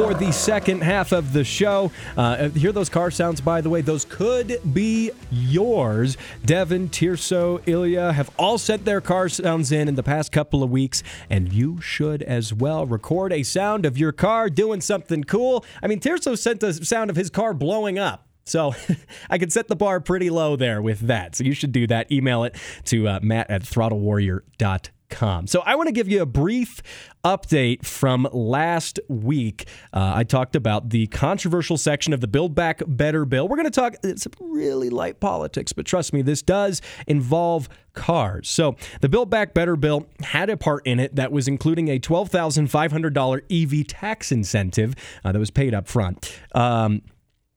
For 0.00 0.14
the 0.14 0.32
second 0.32 0.82
half 0.82 1.12
of 1.12 1.34
the 1.34 1.44
show. 1.44 1.92
Uh, 2.16 2.48
hear 2.48 2.72
those 2.72 2.88
car 2.88 3.10
sounds, 3.10 3.38
by 3.42 3.60
the 3.60 3.68
way. 3.68 3.82
Those 3.82 4.06
could 4.06 4.58
be 4.72 5.10
yours. 5.30 6.16
Devin, 6.42 6.88
Tirso, 6.88 7.60
Ilya 7.66 8.14
have 8.14 8.30
all 8.38 8.56
sent 8.56 8.86
their 8.86 9.02
car 9.02 9.28
sounds 9.28 9.70
in 9.70 9.88
in 9.88 9.96
the 9.96 10.02
past 10.02 10.32
couple 10.32 10.62
of 10.62 10.70
weeks, 10.70 11.02
and 11.28 11.52
you 11.52 11.82
should 11.82 12.22
as 12.22 12.54
well. 12.54 12.86
Record 12.86 13.30
a 13.30 13.42
sound 13.42 13.84
of 13.84 13.98
your 13.98 14.10
car 14.10 14.48
doing 14.48 14.80
something 14.80 15.22
cool. 15.22 15.66
I 15.82 15.86
mean, 15.86 16.00
Tirso 16.00 16.38
sent 16.38 16.62
a 16.62 16.72
sound 16.72 17.10
of 17.10 17.16
his 17.16 17.28
car 17.28 17.52
blowing 17.52 17.98
up. 17.98 18.26
So 18.46 18.74
I 19.30 19.36
could 19.36 19.52
set 19.52 19.68
the 19.68 19.76
bar 19.76 20.00
pretty 20.00 20.30
low 20.30 20.56
there 20.56 20.80
with 20.80 21.00
that. 21.00 21.36
So 21.36 21.44
you 21.44 21.52
should 21.52 21.72
do 21.72 21.86
that. 21.88 22.10
Email 22.10 22.44
it 22.44 22.56
to 22.86 23.06
uh, 23.06 23.20
matt 23.22 23.50
at 23.50 23.64
throttlewarrior.com 23.64 24.80
Com. 24.80 24.99
So 25.46 25.60
I 25.60 25.74
want 25.74 25.88
to 25.88 25.92
give 25.92 26.08
you 26.08 26.22
a 26.22 26.26
brief 26.26 26.82
update 27.24 27.84
from 27.84 28.28
last 28.32 28.98
week. 29.08 29.66
Uh, 29.92 30.12
I 30.16 30.24
talked 30.24 30.56
about 30.56 30.90
the 30.90 31.06
controversial 31.08 31.76
section 31.76 32.12
of 32.12 32.20
the 32.20 32.28
Build 32.28 32.54
Back 32.54 32.82
Better 32.86 33.24
bill. 33.24 33.48
We're 33.48 33.56
going 33.56 33.66
to 33.66 33.70
talk, 33.70 33.94
it's 34.02 34.26
really 34.40 34.88
light 34.88 35.20
politics, 35.20 35.72
but 35.72 35.84
trust 35.84 36.12
me, 36.12 36.22
this 36.22 36.42
does 36.42 36.80
involve 37.06 37.68
cars. 37.92 38.48
So 38.48 38.76
the 39.00 39.08
Build 39.08 39.28
Back 39.30 39.52
Better 39.52 39.76
bill 39.76 40.06
had 40.22 40.48
a 40.48 40.56
part 40.56 40.86
in 40.86 40.98
it 40.98 41.16
that 41.16 41.32
was 41.32 41.48
including 41.48 41.88
a 41.88 41.98
$12,500 41.98 43.80
EV 43.80 43.86
tax 43.86 44.32
incentive 44.32 44.94
uh, 45.24 45.32
that 45.32 45.38
was 45.38 45.50
paid 45.50 45.74
up 45.74 45.88
front. 45.88 46.38
Um, 46.54 47.02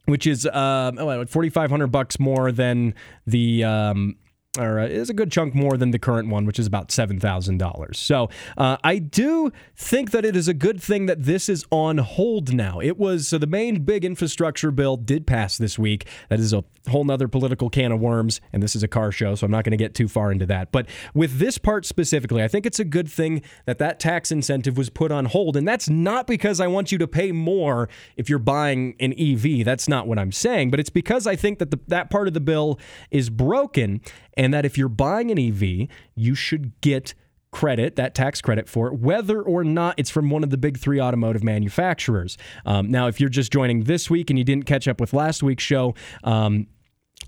which 0.06 0.28
is 0.28 0.46
uh, 0.46 0.92
4,500 0.98 1.88
bucks 1.88 2.20
more 2.20 2.52
than 2.52 2.94
the 3.26 3.64
um, 3.64 4.18
or 4.60 4.80
uh, 4.80 4.86
is 4.86 5.10
a 5.10 5.14
good 5.14 5.32
chunk 5.32 5.56
more 5.56 5.78
than 5.78 5.92
the 5.92 5.98
current 5.98 6.30
one, 6.30 6.46
which 6.46 6.60
is 6.60 6.68
about 6.68 6.90
$7,000. 6.90 7.96
So 7.96 8.30
uh, 8.58 8.78
I 8.84 9.00
do 9.00 9.52
think 9.76 10.12
that 10.12 10.26
it 10.26 10.36
is 10.36 10.48
a 10.48 10.54
good 10.54 10.82
thing 10.82 11.08
that 11.08 11.24
this 11.24 11.50
is 11.50 11.66
on 11.72 11.98
hold 11.98 12.54
now. 12.54 12.80
It 12.80 12.98
was 12.98 13.28
so 13.28 13.40
the 13.40 13.48
main 13.48 13.84
big 13.84 14.06
infrastructure 14.06 14.70
bill 14.70 14.96
did 14.96 15.26
pass 15.26 15.58
this 15.58 15.80
week. 15.80 16.08
That 16.30 16.40
is 16.40 16.54
a 16.54 16.64
whole 16.90 17.04
nother 17.04 17.28
political 17.28 17.70
can 17.70 17.92
of 17.92 18.00
worms, 18.00 18.42
and 18.52 18.62
this 18.62 18.76
is 18.76 18.84
a 18.84 18.88
car 18.88 19.12
show, 19.12 19.36
so 19.36 19.46
I'm 19.46 19.52
not 19.52 19.64
going 19.64 19.72
to 19.72 19.78
get 19.78 19.96
too 19.96 20.08
far 20.08 20.32
into 20.32 20.46
that. 20.48 20.72
But 20.72 20.88
with 21.14 21.40
this 21.40 21.58
part 21.58 21.86
specifically, 21.86 22.44
I 22.44 22.48
think 22.48 22.66
it's 22.66 22.80
a 22.80 22.86
good 22.86 23.10
thing 23.10 23.42
that 23.66 23.80
that 23.80 24.00
tax 24.00 24.32
incentive 24.32 24.78
was 24.78 24.90
put 24.90 25.12
on 25.12 25.26
hold. 25.26 25.58
And 25.58 25.68
that's 25.68 25.90
not 25.90 26.28
because 26.28 26.60
I 26.60 26.68
want 26.68 26.92
you 26.92 26.98
to 27.00 27.08
pay 27.08 27.32
more 27.32 27.90
if 28.18 28.30
you're 28.30 28.40
buying 28.40 28.96
an 29.00 29.14
EV. 29.18 29.66
That's 29.66 29.88
not 29.88 30.08
what 30.08 30.20
I'm 30.20 30.32
saying. 30.32 30.72
But 30.72 30.80
it's 30.80 30.90
because 30.90 31.26
I 31.26 31.36
think 31.36 31.60
that 31.60 31.72
the, 31.72 31.80
that 31.88 32.10
part 32.10 32.28
of 32.28 32.34
the 32.34 32.40
bill 32.40 32.80
is 33.10 33.30
broken 33.30 34.02
and 34.38 34.54
that 34.54 34.66
if 34.66 34.78
you're 34.78 34.90
buying 34.90 35.32
an 35.32 35.40
EV, 35.40 35.88
you 36.16 36.36
should 36.36 36.80
get 36.82 37.14
credit, 37.52 37.96
that 37.96 38.16
tax 38.16 38.42
credit 38.42 38.68
for 38.68 38.88
it, 38.88 38.96
whether 39.00 39.42
or 39.42 39.64
not 39.64 39.96
it's 39.98 40.10
from 40.10 40.30
one 40.30 40.44
of 40.44 40.50
the 40.50 40.58
big 40.58 40.78
three 40.78 41.00
automotive 41.00 41.44
manufacturers. 41.44 42.38
Um, 42.66 42.90
now, 42.92 43.08
if 43.08 43.20
you're 43.20 43.30
just 43.30 43.54
joining 43.54 43.84
this 43.84 44.10
week 44.10 44.30
and 44.30 44.38
you 44.38 44.44
didn't 44.44 44.66
catch 44.66 44.88
up 44.88 45.00
with 45.00 45.14
last 45.14 45.44
week's 45.44 45.64
show, 45.64 45.94
um, 46.24 46.68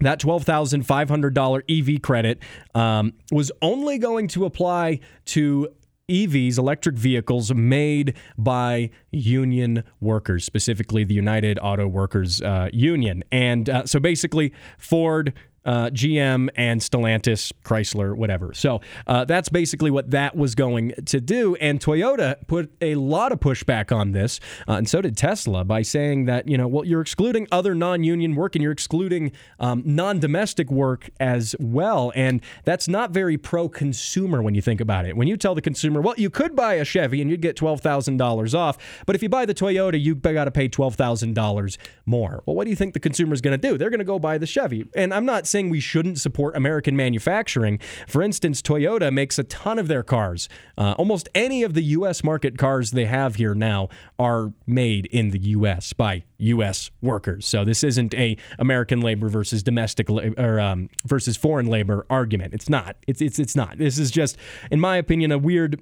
that 0.02 0.20
$12,500 0.20 1.96
EV 1.96 2.02
credit 2.02 2.40
um, 2.74 3.14
was 3.32 3.52
only 3.62 3.98
going 3.98 4.28
to 4.30 4.46
apply 4.46 5.00
to 5.26 5.70
EVs, 6.10 6.58
electric 6.58 6.96
vehicles 6.96 7.54
made 7.54 8.16
by 8.38 8.90
union 9.12 9.84
workers, 10.00 10.44
specifically 10.44 11.04
the 11.04 11.16
United 11.16 11.58
Auto 11.62 11.88
Workers 11.88 12.42
uh, 12.42 12.70
Union. 12.72 13.24
And 13.32 13.70
uh, 13.70 13.86
so 13.86 14.00
basically, 14.00 14.54
Ford, 14.78 15.34
uh, 15.66 15.90
GM 15.90 16.50
and 16.56 16.82
Stellantis, 16.82 17.52
Chrysler, 17.64 18.16
whatever. 18.16 18.54
So 18.54 18.82
uh, 19.08 19.26
that's 19.26 19.50
basically 19.50 19.92
what 19.92 20.12
that 20.12 20.36
was 20.36 20.56
going 20.56 20.94
to 21.06 21.22
do. 21.22 21.56
And 21.56 21.80
Toyota 21.80 22.36
put 22.48 22.72
a 22.82 22.96
lot 22.96 23.32
of 23.32 23.40
pushback 23.40 23.96
on 23.96 24.12
this, 24.12 24.40
uh, 24.68 24.74
and 24.74 24.90
so 24.90 25.02
did 25.02 25.18
Tesla 25.18 25.64
by 25.64 25.82
saying 25.82 26.26
that, 26.26 26.48
you 26.48 26.58
know, 26.58 26.68
well, 26.68 26.86
you're 26.86 27.02
excluding 27.02 27.48
other 27.52 27.74
non 27.74 28.04
union 28.04 28.36
work 28.36 28.56
and 28.56 28.64
you're 28.64 28.72
excluding 28.72 29.32
um, 29.60 29.84
non 29.86 30.20
domestic 30.20 30.70
work 30.70 31.10
as 31.20 31.56
well. 31.60 32.12
And 32.16 32.42
that's 32.64 32.88
not 32.88 33.12
very 33.12 33.38
pro 33.38 33.70
consumer 33.70 34.42
when 34.42 34.56
you 34.56 34.62
think 34.62 34.82
about 34.82 35.06
it. 35.06 35.16
When 35.16 35.28
you 35.28 35.38
tell 35.38 35.56
the 35.56 35.62
consumer, 35.62 36.02
well, 36.02 36.16
you 36.18 36.30
could 36.30 36.56
buy 36.56 36.76
a 36.76 36.86
Chevy 36.86 37.22
and 37.22 37.30
you'd 37.30 37.42
get 37.42 37.56
$12,000 37.56 38.54
off, 38.58 38.78
but 39.06 39.16
if 39.16 39.24
you 39.24 39.30
buy 39.30 39.46
the 39.46 39.54
Toyota, 39.54 40.02
you 40.02 40.16
got 40.16 40.46
to 40.46 40.52
pay 40.52 40.68
$12,000 40.68 41.78
more. 42.06 42.44
Well, 42.46 42.56
what 42.56 42.66
do 42.66 42.70
you 42.70 42.76
think 42.76 42.94
the 42.94 43.00
consumer 43.00 43.34
is 43.34 43.42
going 43.42 43.60
to 43.60 43.70
do? 43.70 43.78
They're 43.78 43.90
going 43.90 44.00
to 44.00 44.06
go 44.06 44.20
buy 44.20 44.38
the 44.38 44.48
Chevy. 44.48 44.88
And 44.96 45.14
I'm 45.14 45.26
not 45.26 45.48
saying 45.56 45.70
we 45.70 45.80
shouldn't 45.80 46.20
support 46.20 46.54
American 46.54 46.98
manufacturing. 46.98 47.80
For 48.10 48.22
instance, 48.22 48.62
Toyota 48.62 49.10
makes 49.10 49.40
a 49.40 49.44
ton 49.46 49.80
of 49.80 49.88
their 49.88 50.04
cars. 50.04 50.50
Uh, 50.78 50.96
almost 50.98 51.30
any 51.34 51.64
of 51.64 51.74
the 51.74 51.82
U.S. 51.84 52.26
market 52.26 52.58
cars 52.58 52.92
they 52.92 53.06
have 53.06 53.36
here 53.36 53.56
now 53.56 53.88
are 54.20 54.52
made 54.68 55.06
in 55.06 55.30
the 55.30 55.40
U.S. 55.40 55.94
by 55.94 56.26
U.S. 56.40 56.92
workers. 57.02 57.46
So 57.46 57.64
this 57.64 57.86
isn't 57.86 58.14
a 58.16 58.36
American 58.60 59.00
labor 59.00 59.30
versus 59.30 59.64
domestic 59.64 60.10
la- 60.10 60.24
or 60.38 60.60
um, 60.60 60.90
versus 61.06 61.38
foreign 61.38 61.68
labor 61.68 62.06
argument. 62.10 62.54
It's 62.54 62.68
not. 62.68 62.98
It's 63.08 63.22
it's 63.22 63.40
it's 63.40 63.56
not. 63.56 63.78
This 63.78 63.98
is 63.98 64.12
just, 64.12 64.36
in 64.70 64.82
my 64.82 64.98
opinion, 64.98 65.32
a 65.32 65.38
weird 65.38 65.80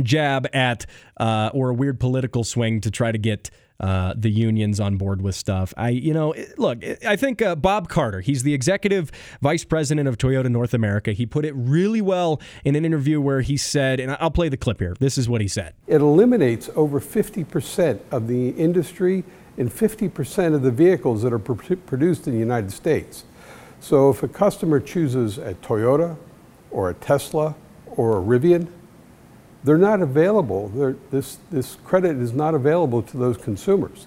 jab 0.00 0.46
at 0.52 0.86
uh, 1.16 1.50
or 1.52 1.70
a 1.70 1.74
weird 1.74 1.98
political 1.98 2.44
swing 2.44 2.80
to 2.82 2.92
try 2.92 3.10
to 3.10 3.18
get 3.18 3.50
uh, 3.80 4.14
the 4.16 4.30
unions 4.30 4.78
on 4.78 4.96
board 4.96 5.22
with 5.22 5.34
stuff. 5.34 5.72
I, 5.76 5.88
you 5.88 6.12
know, 6.14 6.34
look, 6.56 6.84
I 7.04 7.16
think 7.16 7.42
uh, 7.42 7.56
Bob 7.56 7.88
Carter, 7.88 8.20
he's 8.20 8.42
the 8.42 8.54
executive 8.54 9.10
vice 9.40 9.64
president 9.64 10.06
of 10.06 10.18
Toyota 10.18 10.48
North 10.48 10.74
America. 10.74 11.12
He 11.12 11.26
put 11.26 11.44
it 11.44 11.54
really 11.56 12.00
well 12.00 12.40
in 12.64 12.76
an 12.76 12.84
interview 12.84 13.20
where 13.20 13.40
he 13.40 13.56
said, 13.56 13.98
and 13.98 14.16
I'll 14.20 14.30
play 14.30 14.48
the 14.48 14.56
clip 14.56 14.78
here. 14.80 14.94
This 15.00 15.16
is 15.16 15.28
what 15.28 15.40
he 15.40 15.48
said. 15.48 15.74
It 15.86 16.00
eliminates 16.00 16.68
over 16.76 17.00
50% 17.00 18.00
of 18.10 18.28
the 18.28 18.50
industry 18.50 19.24
and 19.56 19.70
50% 19.70 20.54
of 20.54 20.62
the 20.62 20.70
vehicles 20.70 21.22
that 21.22 21.32
are 21.32 21.38
pr- 21.38 21.74
produced 21.74 22.26
in 22.26 22.34
the 22.34 22.38
United 22.38 22.72
States. 22.72 23.24
So 23.80 24.10
if 24.10 24.22
a 24.22 24.28
customer 24.28 24.78
chooses 24.78 25.38
a 25.38 25.54
Toyota 25.54 26.16
or 26.70 26.90
a 26.90 26.94
Tesla 26.94 27.56
or 27.86 28.18
a 28.18 28.22
Rivian, 28.22 28.68
they're 29.64 29.78
not 29.78 30.00
available. 30.00 30.68
They're, 30.68 30.96
this, 31.10 31.38
this 31.50 31.76
credit 31.84 32.16
is 32.16 32.32
not 32.32 32.54
available 32.54 33.02
to 33.02 33.16
those 33.16 33.36
consumers. 33.36 34.06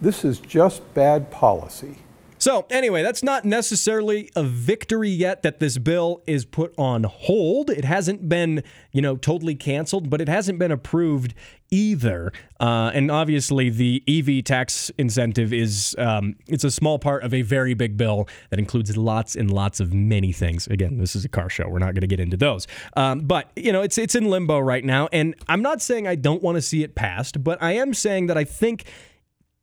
This 0.00 0.24
is 0.24 0.38
just 0.38 0.94
bad 0.94 1.30
policy. 1.30 1.98
So, 2.38 2.66
anyway, 2.70 3.02
that's 3.02 3.22
not 3.22 3.44
necessarily 3.44 4.30
a 4.36 4.42
victory 4.42 5.10
yet 5.10 5.42
that 5.42 5.58
this 5.58 5.78
bill 5.78 6.22
is 6.26 6.44
put 6.44 6.72
on 6.78 7.04
hold. 7.04 7.70
It 7.70 7.84
hasn't 7.84 8.28
been, 8.28 8.62
you 8.92 9.02
know, 9.02 9.16
totally 9.16 9.54
canceled, 9.54 10.08
but 10.10 10.20
it 10.20 10.28
hasn't 10.28 10.58
been 10.58 10.70
approved 10.70 11.34
either. 11.70 12.32
Uh, 12.60 12.90
and 12.94 13.10
obviously, 13.10 13.70
the 13.70 14.02
EV 14.08 14.44
tax 14.44 14.90
incentive 14.98 15.52
is 15.52 15.94
um, 15.98 16.36
it's 16.46 16.64
a 16.64 16.70
small 16.70 16.98
part 16.98 17.22
of 17.22 17.34
a 17.34 17.42
very 17.42 17.74
big 17.74 17.96
bill 17.96 18.28
that 18.50 18.58
includes 18.58 18.96
lots 18.96 19.36
and 19.36 19.50
lots 19.50 19.80
of 19.80 19.92
many 19.92 20.32
things. 20.32 20.66
Again, 20.66 20.98
this 20.98 21.14
is 21.14 21.24
a 21.24 21.28
car 21.28 21.48
show; 21.48 21.68
we're 21.68 21.78
not 21.78 21.94
going 21.94 22.02
to 22.02 22.06
get 22.06 22.20
into 22.20 22.36
those. 22.36 22.66
Um, 22.96 23.20
but 23.20 23.50
you 23.56 23.72
know, 23.72 23.82
it's 23.82 23.98
it's 23.98 24.14
in 24.14 24.24
limbo 24.24 24.58
right 24.58 24.84
now, 24.84 25.08
and 25.12 25.34
I'm 25.48 25.62
not 25.62 25.82
saying 25.82 26.06
I 26.06 26.14
don't 26.14 26.42
want 26.42 26.56
to 26.56 26.62
see 26.62 26.82
it 26.82 26.94
passed, 26.94 27.42
but 27.42 27.62
I 27.62 27.72
am 27.72 27.94
saying 27.94 28.26
that 28.28 28.38
I 28.38 28.44
think 28.44 28.84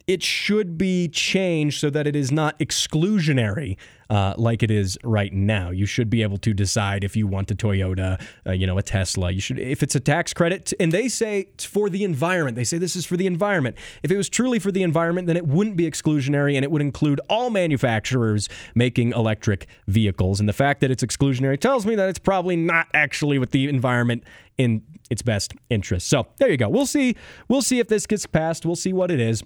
it 0.08 0.22
should 0.22 0.78
be 0.78 1.08
changed 1.08 1.80
so 1.80 1.90
that 1.90 2.06
it 2.06 2.16
is 2.16 2.32
not 2.32 2.58
exclusionary 2.60 3.78
uh, 4.10 4.36
like 4.38 4.62
it 4.62 4.70
is 4.70 4.98
right 5.04 5.34
now. 5.34 5.72
You 5.72 5.88
should 5.88 6.12
be 6.12 6.22
able 6.22 6.38
to 6.38 6.54
decide 6.54 7.04
if 7.04 7.16
you 7.16 7.26
want 7.26 7.50
a 7.50 7.56
Toyota, 7.56 8.22
uh, 8.46 8.52
you 8.52 8.68
know, 8.68 8.78
a 8.78 8.84
Tesla. 8.84 9.32
You 9.32 9.42
should, 9.42 9.58
if 9.58 9.82
it's 9.82 9.96
a 9.96 10.00
tax 10.00 10.32
credit, 10.32 10.74
and 10.80 10.92
they 10.92 11.08
say 11.08 11.48
it's 11.54 11.66
for 11.66 11.90
the 11.90 12.04
environment. 12.04 12.56
They 12.56 12.64
say 12.64 12.78
this 12.78 12.96
is 12.96 13.06
for 13.06 13.18
the 13.18 13.26
environment. 13.26 13.78
If 14.04 14.12
it 14.12 14.18
was 14.18 14.30
truly 14.30 14.60
for 14.60 14.72
the 14.72 14.84
environment, 14.84 15.26
then 15.26 15.38
it 15.38 15.48
wouldn't 15.48 15.76
be 15.76 15.90
exclusionary, 15.90 16.56
and 16.56 16.64
it 16.64 16.70
would 16.70 16.84
include 16.84 17.20
all 17.30 17.50
manufacturers 17.50 18.48
making 18.76 19.12
electric 19.14 19.68
vehicles. 19.88 20.40
And 20.40 20.48
the 20.48 20.54
fact 20.54 20.82
that 20.82 20.92
it's 20.92 21.04
exclusionary 21.04 21.60
tells 21.60 21.86
me 21.86 21.96
that 21.96 22.10
it's 22.10 22.20
probably 22.20 22.56
not 22.56 22.88
actually 22.94 23.40
with 23.40 23.52
the 23.52 23.68
environment 23.68 24.24
in 24.58 24.84
its 25.10 25.24
best 25.24 25.54
interest. 25.72 26.08
So 26.08 26.28
there 26.38 26.50
you 26.50 26.58
go. 26.58 26.70
We'll 26.70 26.86
see. 26.86 27.16
We'll 27.48 27.64
see 27.64 27.80
if 27.80 27.88
this 27.88 28.06
gets 28.06 28.28
passed. 28.28 28.66
We'll 28.68 28.76
see 28.76 28.94
what 28.94 29.10
it 29.10 29.20
is 29.20 29.44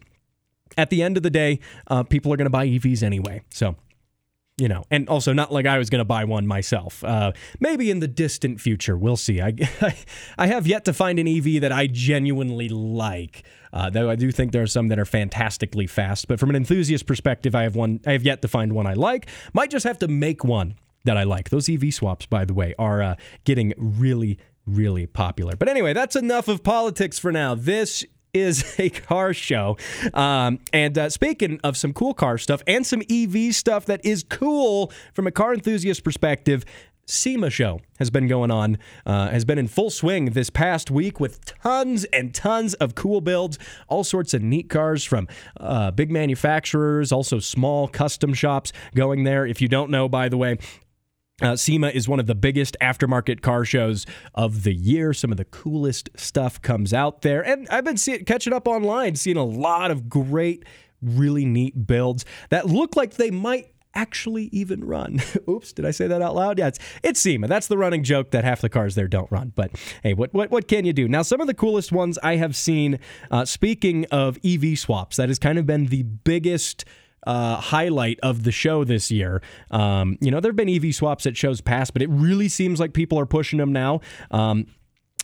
at 0.78 0.90
the 0.90 1.02
end 1.02 1.18
of 1.18 1.24
the 1.24 1.30
day, 1.30 1.60
uh, 1.88 2.04
people 2.04 2.34
are 2.34 2.38
going 2.38 2.46
to 2.46 2.52
buy 2.52 2.68
EVs 2.68 3.04
anyway. 3.04 3.44
So, 3.50 3.76
you 4.60 4.68
know, 4.68 4.84
and 4.92 5.08
also 5.08 5.34
not 5.34 5.52
like 5.52 5.66
I 5.66 5.78
was 5.78 5.90
going 5.90 6.00
to 6.00 6.06
buy 6.06 6.26
one 6.26 6.46
myself. 6.46 7.04
Uh, 7.04 7.32
maybe 7.60 7.90
in 7.90 8.00
the 8.00 8.08
distant 8.08 8.60
future, 8.60 8.98
we'll 8.98 9.18
see. 9.18 9.42
I, 9.42 9.54
I 10.38 10.48
have 10.48 10.68
yet 10.68 10.86
to 10.86 10.94
find 10.94 11.18
an 11.18 11.28
EV 11.28 11.62
that 11.62 11.72
I 11.72 11.88
genuinely 11.88 12.70
like. 12.70 13.44
Uh, 13.72 13.90
though 13.90 14.10
I 14.10 14.16
do 14.16 14.32
think 14.32 14.52
there 14.52 14.64
are 14.64 14.68
some 14.68 14.88
that 14.90 15.00
are 15.00 15.06
fantastically 15.06 15.88
fast. 15.88 16.28
But 16.28 16.40
from 16.40 16.50
an 16.50 16.56
enthusiast 16.56 17.06
perspective, 17.06 17.56
I 17.56 17.64
have 17.64 17.76
one. 17.76 18.02
I 18.06 18.14
have 18.14 18.24
yet 18.24 18.42
to 18.42 18.48
find 18.48 18.74
one 18.74 18.88
I 18.88 18.94
like. 18.94 19.28
Might 19.54 19.70
just 19.70 19.86
have 19.86 20.00
to 20.00 20.08
make 20.08 20.44
one 20.44 20.76
that 21.06 21.18
I 21.18 21.24
like. 21.24 21.50
Those 21.50 21.70
EV 21.70 21.94
swaps, 21.94 22.26
by 22.26 22.46
the 22.46 22.54
way, 22.54 22.74
are 22.80 23.02
uh, 23.02 23.16
getting 23.44 23.74
really, 23.78 24.40
really 24.66 25.06
popular. 25.06 25.56
But 25.56 25.70
anyway, 25.70 25.94
that's 25.94 26.16
enough 26.16 26.48
of 26.48 26.64
politics 26.64 27.20
for 27.20 27.32
now. 27.32 27.56
This 27.56 28.06
is 28.34 28.80
a 28.80 28.90
car 28.90 29.34
show. 29.34 29.78
Um, 30.14 30.60
and 30.74 30.98
uh, 30.98 31.10
speaking 31.10 31.60
of 31.64 31.78
some 31.78 31.94
cool 31.94 32.14
car 32.14 32.38
stuff 32.38 32.62
and 32.68 32.86
some 32.86 33.02
EV 33.10 33.54
stuff 33.54 33.86
that 33.86 34.04
is 34.04 34.24
cool 34.24 34.92
from 35.14 35.28
a 35.28 35.32
car 35.32 35.54
enthusiast 35.54 36.04
perspective, 36.04 36.66
SEMA 37.10 37.50
show 37.50 37.82
has 37.98 38.12
been 38.12 38.28
going 38.28 38.52
on, 38.52 38.78
uh, 39.06 39.30
has 39.30 39.44
been 39.44 39.58
in 39.58 39.68
full 39.68 39.90
swing 39.90 40.26
this 40.26 40.52
past 40.52 40.92
week 40.92 41.20
with 41.20 41.44
tons 41.44 42.06
and 42.06 42.36
tons 42.36 42.76
of 42.76 42.94
cool 42.94 43.20
builds, 43.20 43.58
all 43.88 44.04
sorts 44.04 44.34
of 44.36 44.44
neat 44.44 44.70
cars 44.70 45.04
from 45.04 45.28
uh, 45.60 45.90
big 45.90 46.12
manufacturers, 46.12 47.12
also 47.12 47.40
small 47.40 47.88
custom 47.88 48.34
shops 48.34 48.72
going 48.94 49.24
there. 49.24 49.46
If 49.46 49.60
you 49.60 49.68
don't 49.68 49.90
know, 49.90 50.08
by 50.08 50.30
the 50.30 50.38
way, 50.38 50.58
uh, 51.42 51.56
SEMA 51.56 51.90
is 51.90 52.08
one 52.08 52.20
of 52.20 52.28
the 52.28 52.36
biggest 52.36 52.78
aftermarket 52.82 53.42
car 53.42 53.66
shows 53.66 54.06
of 54.36 54.64
the 54.64 54.74
year. 54.74 55.14
Some 55.14 55.32
of 55.32 55.38
the 55.38 55.46
coolest 55.46 56.10
stuff 56.16 56.62
comes 56.62 56.94
out 56.94 57.22
there. 57.22 57.46
And 57.46 57.68
I've 57.70 57.86
been 57.86 57.98
see- 57.98 58.24
catching 58.24 58.54
up 58.54 58.68
online, 58.68 59.16
seeing 59.16 59.38
a 59.38 59.44
lot 59.44 59.92
of 59.92 60.10
great, 60.10 60.66
really 61.02 61.46
neat 61.46 61.88
builds 61.88 62.26
that 62.50 62.66
look 62.66 62.96
like 62.96 63.16
they 63.16 63.32
might 63.32 63.74
actually 63.96 64.46
even 64.52 64.84
run. 64.84 65.20
Oops, 65.50 65.72
did 65.74 65.86
I 65.86 65.92
say 65.92 66.08
that 66.08 66.22
out 66.22 66.36
loud? 66.36 66.60
Yeah, 66.60 66.68
it's, 66.68 66.80
it's 67.04 67.20
SEMA. 67.20 67.48
That's 67.48 67.68
the 67.68 67.78
running 67.78 68.04
joke 68.04 68.32
that 68.32 68.44
half 68.44 68.62
the 68.62 68.70
cars 68.70 68.96
there 68.96 69.08
don't 69.08 69.32
run. 69.32 69.52
But 69.56 69.72
hey, 70.04 70.14
what, 70.14 70.34
what, 70.34 70.52
what 70.52 70.68
can 70.68 70.86
you 70.86 70.94
do? 70.94 71.08
Now, 71.08 71.22
some 71.22 71.42
of 71.42 71.48
the 71.48 71.54
coolest 71.54 71.92
ones 71.92 72.18
I 72.22 72.36
have 72.36 72.56
seen, 72.56 73.00
uh, 73.32 73.46
speaking 73.46 74.06
of 74.06 74.38
EV 74.44 74.78
swaps, 74.78 75.18
that 75.18 75.30
has 75.30 75.40
kind 75.40 75.58
of 75.58 75.66
been 75.66 75.88
the 75.88 76.04
biggest. 76.04 76.86
Uh, 77.28 77.58
highlight 77.58 78.18
of 78.24 78.44
the 78.44 78.52
show 78.52 78.84
this 78.84 79.12
year. 79.12 79.42
Um, 79.72 80.18
you 80.22 80.32
know, 80.32 80.40
there 80.40 80.50
have 80.52 80.56
been 80.56 80.70
EV 80.70 80.96
swaps 80.96 81.26
at 81.26 81.36
shows 81.36 81.60
past, 81.60 81.92
but 81.94 82.02
it 82.02 82.10
really 82.10 82.48
seems 82.48 82.80
like 82.80 82.94
people 82.94 83.20
are 83.20 83.26
pushing 83.26 83.60
them 83.60 83.74
now. 83.74 84.00
Um, 84.32 84.68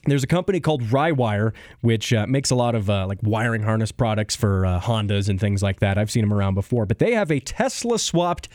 there's 0.06 0.24
a 0.24 0.28
company 0.28 0.60
called 0.60 0.84
Rywire, 0.84 1.54
which 1.82 2.14
uh, 2.14 2.28
makes 2.28 2.52
a 2.52 2.56
lot 2.56 2.76
of 2.76 2.90
uh, 2.90 3.08
like 3.08 3.20
wiring 3.24 3.64
harness 3.64 3.92
products 3.92 4.36
for 4.36 4.66
uh, 4.66 4.80
Hondas 4.80 5.30
and 5.30 5.40
things 5.40 5.64
like 5.64 5.80
that. 5.80 5.98
I've 5.98 6.12
seen 6.12 6.22
them 6.22 6.34
around 6.34 6.54
before, 6.54 6.86
but 6.86 7.00
they 7.00 7.14
have 7.14 7.32
a 7.32 7.40
Tesla 7.40 7.98
swapped 7.98 8.48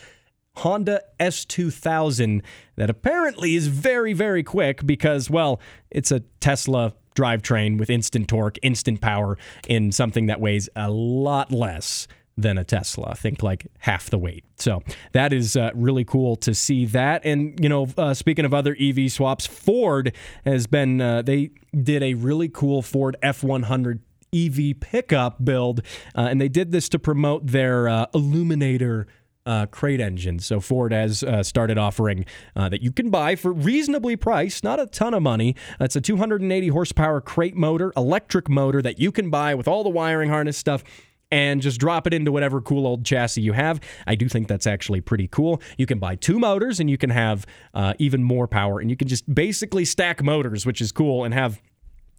Honda 0.57 1.01
S2000 1.19 2.41
that 2.75 2.89
apparently 2.89 3.55
is 3.55 3.67
very, 3.67 4.13
very 4.13 4.43
quick 4.43 4.85
because, 4.85 5.29
well, 5.29 5.61
it's 5.89 6.11
a 6.11 6.21
Tesla 6.39 6.93
drivetrain 7.15 7.77
with 7.77 7.89
instant 7.89 8.27
torque, 8.27 8.57
instant 8.61 9.01
power 9.01 9.37
in 9.67 9.91
something 9.91 10.27
that 10.27 10.39
weighs 10.39 10.69
a 10.75 10.89
lot 10.89 11.51
less 11.51 12.07
than 12.37 12.57
a 12.57 12.63
Tesla. 12.63 13.09
I 13.09 13.13
think 13.15 13.43
like 13.43 13.67
half 13.79 14.09
the 14.09 14.17
weight. 14.17 14.45
So 14.57 14.81
that 15.13 15.33
is 15.33 15.55
uh, 15.55 15.71
really 15.73 16.03
cool 16.03 16.35
to 16.37 16.53
see 16.53 16.85
that. 16.87 17.25
And 17.25 17.59
you 17.61 17.69
know, 17.69 17.87
uh, 17.97 18.13
speaking 18.13 18.45
of 18.45 18.53
other 18.53 18.75
EV 18.79 19.11
swaps, 19.11 19.45
Ford 19.45 20.13
has 20.45 20.67
been 20.67 21.01
uh, 21.01 21.21
they 21.21 21.51
did 21.79 22.03
a 22.03 22.13
really 22.15 22.49
cool 22.49 22.81
Ford 22.81 23.15
F100 23.21 23.99
EV 24.33 24.79
pickup 24.79 25.43
build, 25.43 25.81
uh, 26.15 26.21
and 26.21 26.39
they 26.39 26.47
did 26.47 26.71
this 26.71 26.87
to 26.89 26.99
promote 26.99 27.47
their 27.47 27.87
uh, 27.87 28.05
Eluminator. 28.13 29.05
Uh, 29.43 29.65
crate 29.65 29.99
engine. 29.99 30.37
So 30.37 30.59
Ford 30.59 30.91
has 30.91 31.23
uh, 31.23 31.41
started 31.41 31.79
offering 31.79 32.27
uh, 32.55 32.69
that 32.69 32.83
you 32.83 32.91
can 32.91 33.09
buy 33.09 33.35
for 33.35 33.51
reasonably 33.51 34.15
priced, 34.15 34.63
not 34.63 34.79
a 34.79 34.85
ton 34.85 35.15
of 35.15 35.23
money. 35.23 35.55
It's 35.79 35.95
a 35.95 35.99
280 35.99 36.67
horsepower 36.67 37.21
crate 37.21 37.55
motor, 37.55 37.91
electric 37.97 38.47
motor 38.47 38.83
that 38.83 38.99
you 38.99 39.11
can 39.11 39.31
buy 39.31 39.55
with 39.55 39.67
all 39.67 39.83
the 39.83 39.89
wiring 39.89 40.29
harness 40.29 40.59
stuff 40.59 40.83
and 41.31 41.61
just 41.61 41.79
drop 41.79 42.07
it 42.07 42.13
into 42.13 42.31
whatever 42.31 42.61
cool 42.61 42.85
old 42.85 43.05
chassis 43.05 43.41
you 43.41 43.53
have. 43.53 43.79
I 44.05 44.15
do 44.15 44.27
think 44.27 44.47
that's 44.47 44.67
actually 44.67 45.01
pretty 45.01 45.27
cool. 45.27 45.61
You 45.77 45.85
can 45.85 45.99
buy 45.99 46.15
two 46.15 46.39
motors 46.39 46.79
and 46.79 46.89
you 46.89 46.97
can 46.97 47.09
have 47.09 47.45
uh, 47.73 47.93
even 47.99 48.23
more 48.23 48.47
power, 48.47 48.79
and 48.79 48.89
you 48.89 48.97
can 48.97 49.07
just 49.07 49.33
basically 49.33 49.85
stack 49.85 50.23
motors, 50.23 50.65
which 50.65 50.81
is 50.81 50.91
cool, 50.91 51.23
and 51.23 51.33
have 51.33 51.61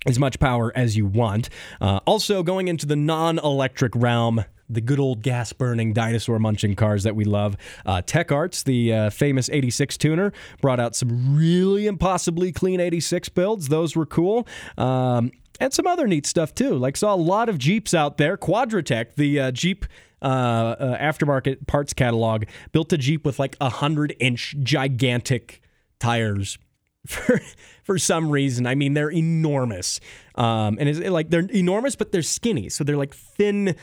as 0.07 0.19
much 0.19 0.39
power 0.41 0.73
as 0.75 0.97
you 0.97 1.07
want. 1.07 1.49
Uh, 1.81 2.01
also, 2.07 2.43
going 2.43 2.69
into 2.69 2.87
the 2.87 2.97
non 2.97 3.39
electric 3.39 3.93
realm, 3.95 4.45
the 4.69 4.81
good 4.81 4.99
old 4.99 5.23
gas 5.23 5.53
burning 5.53 5.93
dinosaur 5.93 6.39
munching 6.39 6.75
cars 6.75 7.03
that 7.03 7.15
we 7.15 7.25
love. 7.25 7.57
Uh, 7.85 8.01
Tech 8.03 8.33
Arts, 8.33 8.63
the 8.63 8.93
uh, 8.93 9.11
famous 9.11 9.51
86 9.51 9.97
tuner, 9.99 10.33
brought 10.61 10.81
out 10.81 10.97
some 10.97 11.37
really 11.37 11.87
impossibly 11.87 12.53
clean 12.53 12.81
86 12.81 13.29
builds. 13.31 13.69
Those 13.69 13.95
were 13.95 14.07
cool. 14.07 14.47
Um, 14.79 15.31
and 15.63 15.73
some 15.73 15.87
other 15.87 16.09
neat 16.09 16.27
stuff 16.27 16.55
too. 16.55 16.75
Like 16.75 16.97
saw 16.97 17.15
a 17.15 17.17
lot 17.17 17.49
of 17.49 17.57
Jeeps 17.57 17.95
out 17.95 18.19
there. 18.19 18.37
Quadratec, 18.37 19.15
the 19.15 19.39
uh, 19.39 19.51
Jeep 19.53 19.87
uh, 20.21 20.25
uh, 20.25 20.99
aftermarket 20.99 21.69
parts 21.69 21.93
catalog, 21.93 22.45
built 22.73 22.93
a 22.93 22.99
Jeep 22.99 23.25
with 23.25 23.39
like 23.39 23.57
a 23.61 23.69
hundred 23.69 24.15
inch 24.19 24.57
gigantic 24.63 25.63
tires. 25.99 26.59
For 27.09 27.41
for 27.83 27.99
some 27.99 28.31
reason, 28.31 28.65
I 28.65 28.77
mean 28.77 28.95
they're 28.95 29.11
enormous, 29.11 29.99
um, 30.37 30.77
and 30.79 30.89
it's 30.89 31.01
like 31.01 31.31
they're 31.31 31.49
enormous, 31.53 31.97
but 31.97 32.13
they're 32.13 32.23
skinny, 32.23 32.69
so 32.69 32.85
they're 32.85 32.97
like 32.97 33.13
thin 33.13 33.75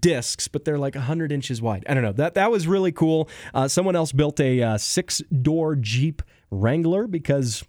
discs, 0.00 0.48
but 0.48 0.64
they're 0.64 0.76
like 0.76 0.96
100 0.96 1.30
inches 1.30 1.62
wide. 1.62 1.84
I 1.88 1.94
don't 1.94 2.02
know. 2.02 2.10
That 2.10 2.34
that 2.34 2.50
was 2.50 2.66
really 2.66 2.90
cool. 2.90 3.28
Uh, 3.54 3.68
someone 3.68 3.94
else 3.94 4.10
built 4.10 4.40
a 4.40 4.60
uh, 4.60 4.78
six 4.78 5.22
door 5.40 5.76
Jeep 5.76 6.20
Wrangler 6.50 7.06
because 7.06 7.62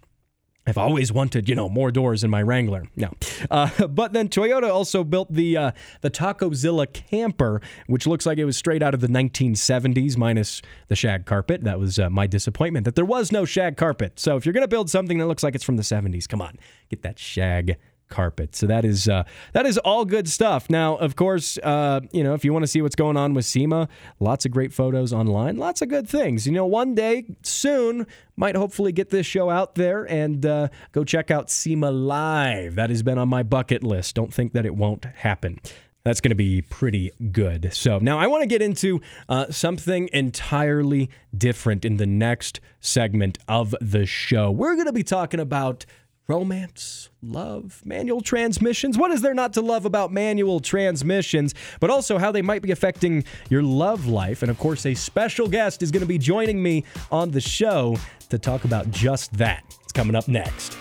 I've 0.66 0.78
always 0.78 1.12
wanted, 1.12 1.48
you 1.48 1.54
know, 1.54 1.68
more 1.68 1.92
doors 1.92 2.24
in 2.24 2.30
my 2.30 2.42
Wrangler. 2.42 2.84
No, 2.96 3.12
uh, 3.50 3.86
but 3.88 4.12
then 4.12 4.28
Toyota 4.28 4.68
also 4.68 5.04
built 5.04 5.32
the 5.32 5.56
uh, 5.56 5.70
the 6.00 6.10
Tacozilla 6.10 6.92
camper, 6.92 7.60
which 7.86 8.06
looks 8.06 8.26
like 8.26 8.38
it 8.38 8.44
was 8.44 8.56
straight 8.56 8.82
out 8.82 8.94
of 8.94 9.00
the 9.00 9.08
1970s, 9.08 10.16
minus 10.16 10.62
the 10.88 10.96
shag 10.96 11.24
carpet. 11.24 11.62
That 11.64 11.78
was 11.78 11.98
uh, 11.98 12.10
my 12.10 12.26
disappointment 12.26 12.84
that 12.84 12.96
there 12.96 13.04
was 13.04 13.30
no 13.30 13.44
shag 13.44 13.76
carpet. 13.76 14.18
So 14.18 14.36
if 14.36 14.44
you're 14.44 14.52
gonna 14.52 14.68
build 14.68 14.90
something 14.90 15.18
that 15.18 15.26
looks 15.26 15.42
like 15.42 15.54
it's 15.54 15.64
from 15.64 15.76
the 15.76 15.82
70s, 15.82 16.28
come 16.28 16.42
on, 16.42 16.58
get 16.90 17.02
that 17.02 17.18
shag 17.18 17.76
carpet. 18.08 18.54
So 18.54 18.66
that 18.66 18.84
is 18.84 19.08
uh, 19.08 19.24
that 19.52 19.66
is 19.66 19.78
all 19.78 20.04
good 20.04 20.28
stuff. 20.28 20.68
Now, 20.70 20.96
of 20.96 21.16
course, 21.16 21.58
uh, 21.62 22.00
you 22.12 22.22
know 22.22 22.34
if 22.34 22.44
you 22.44 22.52
want 22.52 22.62
to 22.62 22.68
see 22.68 22.82
what's 22.82 22.96
going 22.96 23.16
on 23.16 23.34
with 23.34 23.44
SEMA, 23.44 23.88
lots 24.20 24.44
of 24.44 24.50
great 24.50 24.72
photos 24.72 25.12
online, 25.12 25.56
lots 25.56 25.82
of 25.82 25.88
good 25.88 26.08
things. 26.08 26.46
You 26.46 26.52
know, 26.52 26.66
one 26.66 26.94
day 26.94 27.24
soon 27.42 28.06
might 28.36 28.54
hopefully 28.54 28.92
get 28.92 29.10
this 29.10 29.26
show 29.26 29.50
out 29.50 29.74
there 29.74 30.04
and 30.04 30.44
uh, 30.44 30.68
go 30.92 31.04
check 31.04 31.30
out 31.30 31.50
SEMA 31.50 31.90
live. 31.90 32.74
That 32.74 32.90
has 32.90 33.02
been 33.02 33.18
on 33.18 33.28
my 33.28 33.42
bucket 33.42 33.82
list. 33.82 34.14
Don't 34.14 34.32
think 34.32 34.52
that 34.52 34.66
it 34.66 34.74
won't 34.74 35.04
happen. 35.04 35.60
That's 36.06 36.20
going 36.20 36.30
to 36.30 36.36
be 36.36 36.62
pretty 36.62 37.10
good. 37.32 37.74
So 37.74 37.98
now 37.98 38.16
I 38.16 38.28
want 38.28 38.42
to 38.42 38.46
get 38.46 38.62
into 38.62 39.00
uh, 39.28 39.50
something 39.50 40.08
entirely 40.12 41.10
different 41.36 41.84
in 41.84 41.96
the 41.96 42.06
next 42.06 42.60
segment 42.78 43.38
of 43.48 43.74
the 43.80 44.06
show. 44.06 44.52
We're 44.52 44.74
going 44.74 44.86
to 44.86 44.92
be 44.92 45.02
talking 45.02 45.40
about 45.40 45.84
romance, 46.28 47.08
love, 47.22 47.82
manual 47.84 48.20
transmissions. 48.20 48.98
What 48.98 49.12
is 49.12 49.22
there 49.22 49.34
not 49.34 49.52
to 49.52 49.60
love 49.60 49.84
about 49.84 50.12
manual 50.12 50.60
transmissions, 50.60 51.54
but 51.78 51.88
also 51.88 52.18
how 52.18 52.32
they 52.32 52.42
might 52.42 52.62
be 52.62 52.72
affecting 52.72 53.24
your 53.48 53.62
love 53.62 54.06
life? 54.06 54.42
And 54.42 54.50
of 54.50 54.58
course, 54.58 54.84
a 54.86 54.94
special 54.94 55.46
guest 55.46 55.82
is 55.82 55.90
going 55.90 56.00
to 56.00 56.06
be 56.06 56.18
joining 56.18 56.62
me 56.62 56.84
on 57.12 57.30
the 57.30 57.40
show 57.40 57.96
to 58.28 58.38
talk 58.38 58.64
about 58.64 58.90
just 58.90 59.32
that. 59.34 59.62
It's 59.82 59.92
coming 59.92 60.16
up 60.16 60.26
next. 60.26 60.76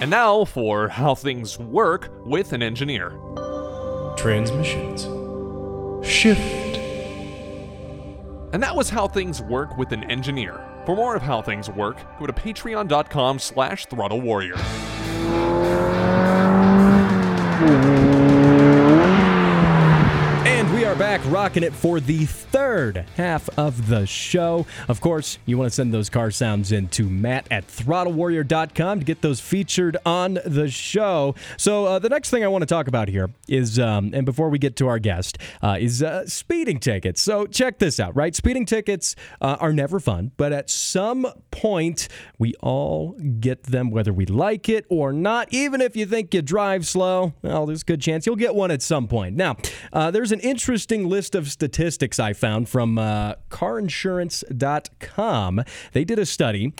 And 0.00 0.10
now 0.10 0.44
for 0.44 0.88
how 0.88 1.14
things 1.14 1.58
work 1.60 2.10
with 2.26 2.52
an 2.52 2.62
engineer. 2.62 3.16
Transmissions. 4.16 5.02
Shift. 6.04 6.40
And 8.52 8.60
that 8.62 8.74
was 8.74 8.90
how 8.90 9.06
things 9.06 9.40
work 9.40 9.78
with 9.78 9.92
an 9.92 10.02
engineer. 10.10 10.60
For 10.84 10.96
more 10.96 11.14
of 11.14 11.22
how 11.22 11.42
things 11.42 11.70
work, 11.70 11.98
go 12.18 12.26
to 12.26 12.32
patreon.com 12.32 13.38
slash 13.38 13.86
throttle 13.86 14.20
warrior. 14.20 14.56
Are 20.92 20.98
back 20.98 21.22
rocking 21.32 21.62
it 21.62 21.72
for 21.72 22.00
the 22.00 22.26
third 22.26 23.06
half 23.16 23.48
of 23.58 23.88
the 23.88 24.04
show. 24.04 24.66
Of 24.88 25.00
course, 25.00 25.38
you 25.46 25.56
want 25.56 25.70
to 25.70 25.74
send 25.74 25.94
those 25.94 26.10
car 26.10 26.30
sounds 26.30 26.70
in 26.70 26.88
to 26.88 27.08
Matt 27.08 27.46
at 27.50 27.66
throttlewarrior.com 27.66 28.98
to 28.98 29.04
get 29.06 29.22
those 29.22 29.40
featured 29.40 29.96
on 30.04 30.38
the 30.44 30.68
show. 30.68 31.34
So, 31.56 31.86
uh, 31.86 31.98
the 31.98 32.10
next 32.10 32.28
thing 32.28 32.44
I 32.44 32.48
want 32.48 32.60
to 32.60 32.66
talk 32.66 32.88
about 32.88 33.08
here 33.08 33.30
is, 33.48 33.78
um, 33.78 34.10
and 34.12 34.26
before 34.26 34.50
we 34.50 34.58
get 34.58 34.76
to 34.76 34.88
our 34.88 34.98
guest, 34.98 35.38
uh, 35.62 35.78
is 35.80 36.02
uh, 36.02 36.26
speeding 36.26 36.78
tickets. 36.78 37.22
So, 37.22 37.46
check 37.46 37.78
this 37.78 37.98
out, 37.98 38.14
right? 38.14 38.36
Speeding 38.36 38.66
tickets 38.66 39.16
uh, 39.40 39.56
are 39.60 39.72
never 39.72 39.98
fun, 39.98 40.32
but 40.36 40.52
at 40.52 40.68
some 40.68 41.26
point, 41.50 42.06
we 42.38 42.52
all 42.60 43.12
get 43.40 43.62
them, 43.62 43.90
whether 43.90 44.12
we 44.12 44.26
like 44.26 44.68
it 44.68 44.84
or 44.90 45.10
not. 45.10 45.48
Even 45.54 45.80
if 45.80 45.96
you 45.96 46.04
think 46.04 46.34
you 46.34 46.42
drive 46.42 46.86
slow, 46.86 47.32
well, 47.40 47.64
there's 47.64 47.80
a 47.80 47.86
good 47.86 48.02
chance 48.02 48.26
you'll 48.26 48.36
get 48.36 48.54
one 48.54 48.70
at 48.70 48.82
some 48.82 49.08
point. 49.08 49.36
Now, 49.36 49.56
uh, 49.90 50.10
there's 50.10 50.32
an 50.32 50.40
interesting 50.40 50.81
list 50.90 51.34
of 51.34 51.50
statistics 51.50 52.18
I 52.18 52.32
found 52.32 52.68
from 52.68 52.98
uh, 52.98 53.34
carinsurance.com. 53.50 55.64
They 55.92 56.04
did 56.04 56.18
a 56.18 56.26
study 56.26 56.72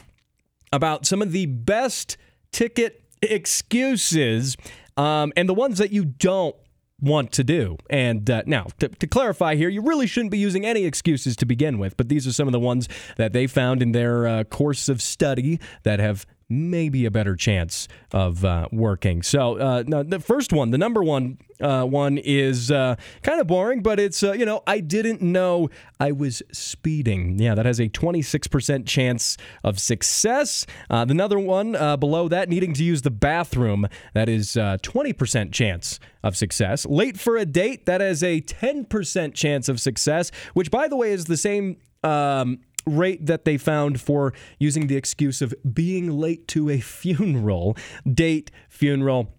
about 0.72 1.06
some 1.06 1.22
of 1.22 1.32
the 1.32 1.46
best 1.46 2.16
ticket 2.50 3.02
excuses 3.22 4.56
um, 4.96 5.32
and 5.36 5.48
the 5.48 5.54
ones 5.54 5.78
that 5.78 5.92
you 5.92 6.04
don't 6.04 6.56
want 7.00 7.32
to 7.32 7.44
do. 7.44 7.76
And 7.90 8.28
uh, 8.30 8.42
now, 8.46 8.66
to, 8.78 8.88
to, 8.88 9.06
clarify 9.06 9.56
here, 9.56 9.68
you 9.68 9.82
really 9.82 10.06
shouldn't 10.06 10.30
be 10.30 10.38
using 10.38 10.64
any 10.64 10.84
excuses 10.84 11.34
to 11.36 11.46
begin 11.46 11.78
with, 11.78 11.96
but 11.96 12.08
these 12.08 12.26
are 12.26 12.32
some 12.32 12.46
of 12.46 12.52
the 12.52 12.60
ones 12.60 12.88
that 13.16 13.32
they 13.32 13.46
found 13.46 13.82
in 13.82 13.92
their 13.92 14.26
uh, 14.26 14.44
course 14.44 14.88
of 14.88 15.02
study 15.02 15.58
that 15.82 15.98
have 15.98 16.26
maybe 16.52 17.04
a 17.06 17.10
better 17.10 17.34
chance 17.34 17.88
of 18.12 18.44
uh, 18.44 18.68
working. 18.70 19.22
So, 19.22 19.58
uh, 19.58 19.84
no, 19.86 20.02
the 20.02 20.20
first 20.20 20.52
one, 20.52 20.70
the 20.70 20.78
number 20.78 21.02
one 21.02 21.38
uh, 21.60 21.84
one 21.84 22.18
is 22.18 22.70
uh, 22.70 22.96
kind 23.22 23.40
of 23.40 23.46
boring, 23.46 23.82
but 23.82 24.00
it's, 24.00 24.22
uh, 24.22 24.32
you 24.32 24.44
know, 24.44 24.62
I 24.66 24.80
didn't 24.80 25.22
know 25.22 25.70
I 26.00 26.10
was 26.10 26.42
speeding. 26.50 27.38
Yeah, 27.38 27.54
that 27.54 27.66
has 27.66 27.78
a 27.78 27.88
26% 27.88 28.84
chance 28.84 29.36
of 29.62 29.78
success. 29.78 30.66
Uh, 30.90 31.06
another 31.08 31.38
one 31.38 31.72
below 31.72 32.28
that, 32.28 32.48
needing 32.48 32.74
to 32.74 32.84
use 32.84 33.02
the 33.02 33.10
bathroom, 33.10 33.86
that 34.12 34.28
is 34.28 34.54
20% 34.54 35.52
chance 35.52 36.00
of 36.22 36.36
success. 36.36 36.84
Late 36.86 37.18
for 37.18 37.36
a 37.36 37.46
date, 37.46 37.86
that 37.86 38.00
has 38.00 38.22
a 38.22 38.40
10% 38.40 39.34
chance 39.34 39.68
of 39.68 39.80
success, 39.80 40.30
which, 40.54 40.70
by 40.70 40.88
the 40.88 40.96
way, 40.96 41.12
is 41.12 41.26
the 41.26 41.36
same. 41.36 41.76
Um, 42.04 42.58
rate 42.86 43.26
that 43.26 43.44
they 43.44 43.56
found 43.56 44.00
for 44.00 44.32
using 44.58 44.86
the 44.86 44.96
excuse 44.96 45.42
of 45.42 45.54
being 45.72 46.10
late 46.10 46.48
to 46.48 46.70
a 46.70 46.80
funeral. 47.02 47.76
Date, 48.10 48.50
funeral, 48.68 49.34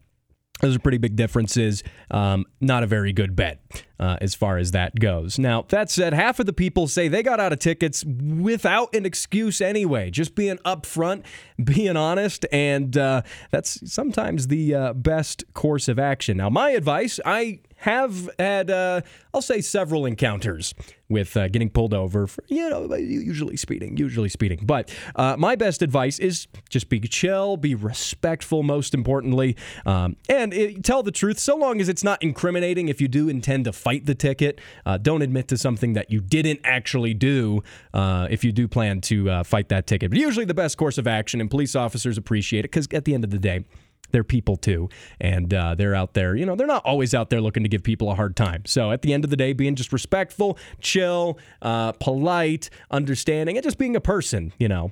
Those 0.62 0.76
are 0.76 0.80
pretty 0.80 0.98
big 0.98 1.16
differences. 1.16 1.84
Um, 2.10 2.46
not 2.62 2.84
a 2.84 2.88
very 2.88 3.12
good 3.12 3.36
bet 3.36 3.60
uh, 4.00 4.18
as 4.22 4.36
far 4.36 4.58
as 4.58 4.72
that 4.72 5.00
goes. 5.00 5.40
Now, 5.40 5.64
that 5.70 5.90
said, 5.90 6.14
half 6.14 6.40
of 6.40 6.46
the 6.46 6.54
people 6.54 6.88
say 6.88 7.08
they 7.08 7.24
got 7.24 7.40
out 7.40 7.54
of 7.54 7.60
tickets 7.60 8.04
without 8.06 8.94
an 8.94 9.06
excuse 9.06 9.62
anyway, 9.62 10.10
just 10.10 10.36
being 10.36 10.58
upfront, 10.60 11.24
being 11.64 11.98
honest, 11.98 12.46
and 12.52 12.96
uh, 12.98 13.22
that's 13.52 13.92
sometimes 13.92 14.48
the 14.48 14.76
uh, 14.76 14.94
best 14.94 15.44
course 15.54 15.88
of 15.88 16.00
action. 16.00 16.38
Now, 16.38 16.50
my 16.50 16.72
advice 16.72 17.20
I 17.26 17.60
have 17.84 18.30
had, 18.40 18.72
uh, 18.72 19.02
I'll 19.34 19.42
say, 19.42 19.60
several 19.60 20.06
encounters 20.06 20.74
with 21.10 21.36
uh, 21.36 21.50
getting 21.50 21.70
pulled 21.70 21.94
over 21.94 22.28
for, 22.28 22.42
you 22.48 22.70
know, 22.70 22.96
usually 22.96 23.58
speeding, 23.58 23.98
usually 23.98 24.30
speeding. 24.30 24.62
But 24.64 24.90
uh, 25.18 25.36
my 25.38 25.58
best 25.58 25.82
advice 25.82 26.18
is 26.18 26.48
just 26.70 26.88
be 26.88 27.02
chill, 27.02 27.58
be 27.58 27.76
respectful, 27.76 28.64
most 28.64 28.94
importantly, 28.94 29.58
um, 29.86 30.16
and 30.30 30.54
it, 30.54 30.82
tell 30.86 31.04
the 31.04 31.12
truth 31.12 31.40
so 31.40 31.58
long 31.58 31.82
as 31.82 31.90
it's 31.90 32.06
not 32.06 32.24
incriminating. 32.24 32.88
If 32.88 33.02
you 33.02 33.10
do 33.10 33.28
intend 33.28 33.66
to 33.66 33.74
fight 33.74 34.06
the 34.06 34.16
ticket, 34.16 34.62
uh, 34.86 34.98
don't 34.98 35.22
admit 35.22 35.50
to 35.50 35.58
something 35.58 35.92
that 35.92 36.10
you 36.10 36.22
didn't 36.22 36.62
actually 36.64 37.14
do 37.14 37.64
uh, 37.94 38.30
if 38.32 38.46
you 38.46 38.54
do 38.54 38.70
plan 38.70 39.02
to 39.02 39.30
uh, 39.30 39.44
fight 39.44 39.68
that 39.70 39.88
ticket. 39.88 40.10
But 40.10 40.20
usually 40.20 40.46
the 40.46 40.54
best 40.54 40.78
course 40.78 40.98
of 40.98 41.06
action, 41.06 41.42
and 41.42 41.52
police 41.52 41.76
officers 41.76 42.18
appreciate 42.18 42.62
it 42.62 42.72
because 42.72 42.88
at 42.94 43.04
the 43.04 43.14
end 43.14 43.26
of 43.26 43.30
the 43.30 43.40
day, 43.40 43.66
they're 44.14 44.24
people 44.24 44.56
too, 44.56 44.88
and 45.20 45.54
uh, 45.54 45.76
they're 45.76 45.96
out 45.96 46.14
there. 46.14 46.36
You 46.36 46.46
know, 46.46 46.56
they're 46.56 46.66
not 46.68 46.86
always 46.86 47.14
out 47.14 47.30
there 47.30 47.42
looking 47.42 47.64
to 47.64 47.70
give 47.70 47.84
people 47.84 48.10
a 48.10 48.16
hard 48.16 48.38
time. 48.38 48.64
So 48.66 48.92
at 48.92 49.02
the 49.02 49.12
end 49.12 49.26
of 49.26 49.30
the 49.30 49.38
day, 49.38 49.52
being 49.52 49.76
just 49.76 49.92
respectful, 49.92 50.58
chill, 50.80 51.38
uh, 51.62 51.92
polite, 51.94 52.70
understanding, 52.90 53.58
and 53.58 53.64
just 53.64 53.78
being 53.78 53.98
a 53.98 54.02
person. 54.02 54.54
You 54.58 54.70
know, 54.70 54.92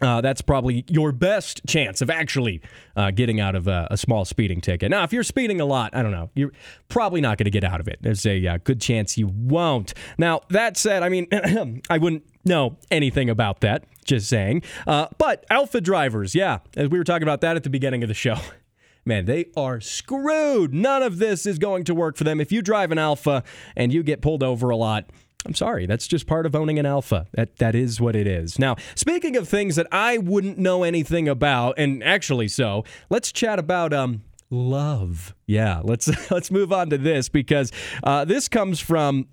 uh, 0.00 0.20
that's 0.20 0.42
probably 0.42 0.84
your 0.88 1.12
best 1.12 1.62
chance 1.66 2.02
of 2.02 2.10
actually 2.10 2.60
uh, 2.96 3.10
getting 3.10 3.40
out 3.40 3.54
of 3.54 3.66
a, 3.66 3.88
a, 3.90 3.96
small 3.96 4.24
speeding 4.26 4.60
ticket. 4.60 4.90
Now, 4.90 5.04
if 5.04 5.12
you're 5.12 5.22
speeding 5.22 5.60
a 5.60 5.64
lot, 5.64 5.96
I 5.96 6.02
don't 6.02 6.12
know, 6.12 6.30
you're 6.34 6.52
probably 6.88 7.22
not 7.22 7.38
going 7.38 7.46
to 7.46 7.50
get 7.50 7.64
out 7.64 7.80
of 7.80 7.88
it. 7.88 7.98
There's 8.02 8.26
a 8.26 8.46
uh, 8.46 8.58
good 8.62 8.80
chance 8.80 9.16
you 9.16 9.28
won't. 9.28 9.94
Now, 10.18 10.40
that 10.50 10.76
said, 10.76 11.02
I 11.02 11.08
mean, 11.08 11.28
I 11.90 11.96
wouldn't 11.96 12.24
know 12.44 12.76
anything 12.90 13.30
about 13.30 13.60
that, 13.60 13.84
just 14.06 14.28
saying. 14.28 14.62
Uh, 14.86 15.08
but 15.18 15.44
Alfa 15.50 15.80
drivers, 15.80 16.34
yeah, 16.34 16.58
as 16.76 16.88
we 16.88 16.98
were 16.98 17.04
talking 17.04 17.24
about 17.24 17.40
that 17.42 17.56
at 17.56 17.64
the 17.64 17.70
beginning 17.70 18.02
of 18.02 18.08
the 18.08 18.14
show. 18.14 18.36
Man, 19.04 19.24
they 19.26 19.46
are 19.56 19.80
screwed. 19.80 20.74
None 20.74 21.02
of 21.02 21.18
this 21.18 21.46
is 21.46 21.60
going 21.60 21.84
to 21.84 21.94
work 21.94 22.16
for 22.16 22.24
them. 22.24 22.40
If 22.40 22.50
you 22.50 22.60
drive 22.60 22.90
an 22.90 22.98
Alfa 22.98 23.44
and 23.76 23.92
you 23.92 24.02
get 24.02 24.20
pulled 24.20 24.42
over 24.42 24.70
a 24.70 24.76
lot, 24.76 25.08
I'm 25.44 25.54
sorry, 25.54 25.86
that's 25.86 26.08
just 26.08 26.26
part 26.26 26.44
of 26.44 26.56
owning 26.56 26.78
an 26.80 26.86
Alfa. 26.86 27.28
That 27.34 27.56
that 27.58 27.76
is 27.76 28.00
what 28.00 28.16
it 28.16 28.26
is. 28.26 28.58
Now, 28.58 28.74
speaking 28.96 29.36
of 29.36 29.48
things 29.48 29.76
that 29.76 29.86
I 29.92 30.18
wouldn't 30.18 30.58
know 30.58 30.82
anything 30.82 31.28
about, 31.28 31.78
and 31.78 32.02
actually 32.02 32.48
so, 32.48 32.84
let's 33.10 33.30
chat 33.30 33.60
about 33.60 33.92
um 33.92 34.22
love. 34.50 35.36
Yeah, 35.46 35.82
let's 35.84 36.08
let's 36.30 36.50
move 36.50 36.72
on 36.72 36.90
to 36.90 36.98
this 36.98 37.28
because 37.28 37.70
uh, 38.02 38.24
this 38.24 38.48
comes 38.48 38.80
from 38.80 39.28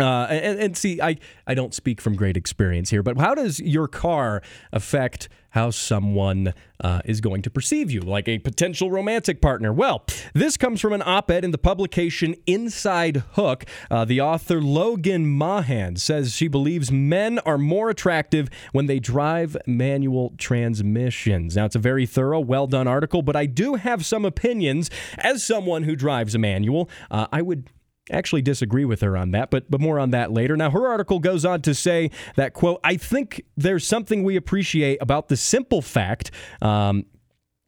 uh, 0.00 0.26
and, 0.28 0.58
and, 0.58 0.76
see, 0.76 1.00
I, 1.00 1.16
I 1.46 1.54
don't 1.54 1.72
speak 1.72 2.00
from 2.00 2.16
great 2.16 2.36
experience 2.36 2.90
here, 2.90 3.02
but 3.02 3.16
how 3.18 3.34
does 3.34 3.60
your 3.60 3.86
car 3.86 4.42
affect 4.72 5.28
how 5.50 5.70
someone 5.70 6.52
uh, 6.82 7.00
is 7.04 7.20
going 7.20 7.40
to 7.40 7.48
perceive 7.48 7.88
you, 7.88 8.00
like 8.00 8.26
a 8.26 8.40
potential 8.40 8.90
romantic 8.90 9.40
partner? 9.40 9.72
Well, 9.72 10.04
this 10.32 10.56
comes 10.56 10.80
from 10.80 10.92
an 10.92 11.02
op 11.06 11.30
ed 11.30 11.44
in 11.44 11.52
the 11.52 11.58
publication 11.58 12.34
Inside 12.44 13.22
Hook. 13.34 13.64
Uh, 13.88 14.04
the 14.04 14.20
author 14.20 14.60
Logan 14.60 15.26
Mahan 15.28 15.94
says 15.94 16.34
she 16.34 16.48
believes 16.48 16.90
men 16.90 17.38
are 17.40 17.56
more 17.56 17.88
attractive 17.88 18.48
when 18.72 18.86
they 18.86 18.98
drive 18.98 19.56
manual 19.64 20.34
transmissions. 20.38 21.54
Now, 21.54 21.66
it's 21.66 21.76
a 21.76 21.78
very 21.78 22.04
thorough, 22.04 22.40
well 22.40 22.66
done 22.66 22.88
article, 22.88 23.22
but 23.22 23.36
I 23.36 23.46
do 23.46 23.76
have 23.76 24.04
some 24.04 24.24
opinions 24.24 24.90
as 25.18 25.44
someone 25.44 25.84
who 25.84 25.94
drives 25.94 26.34
a 26.34 26.38
manual. 26.38 26.90
Uh, 27.12 27.28
I 27.30 27.42
would 27.42 27.70
actually 28.10 28.42
disagree 28.42 28.84
with 28.84 29.00
her 29.00 29.16
on 29.16 29.30
that, 29.32 29.50
but 29.50 29.70
but 29.70 29.80
more 29.80 29.98
on 29.98 30.10
that 30.10 30.32
later. 30.32 30.56
Now 30.56 30.70
her 30.70 30.86
article 30.86 31.18
goes 31.18 31.44
on 31.44 31.62
to 31.62 31.74
say 31.74 32.10
that 32.36 32.52
quote, 32.52 32.80
I 32.84 32.96
think 32.96 33.42
there's 33.56 33.86
something 33.86 34.22
we 34.24 34.36
appreciate 34.36 34.98
about 35.00 35.28
the 35.28 35.36
simple 35.36 35.82
fact 35.82 36.30
um, 36.60 37.06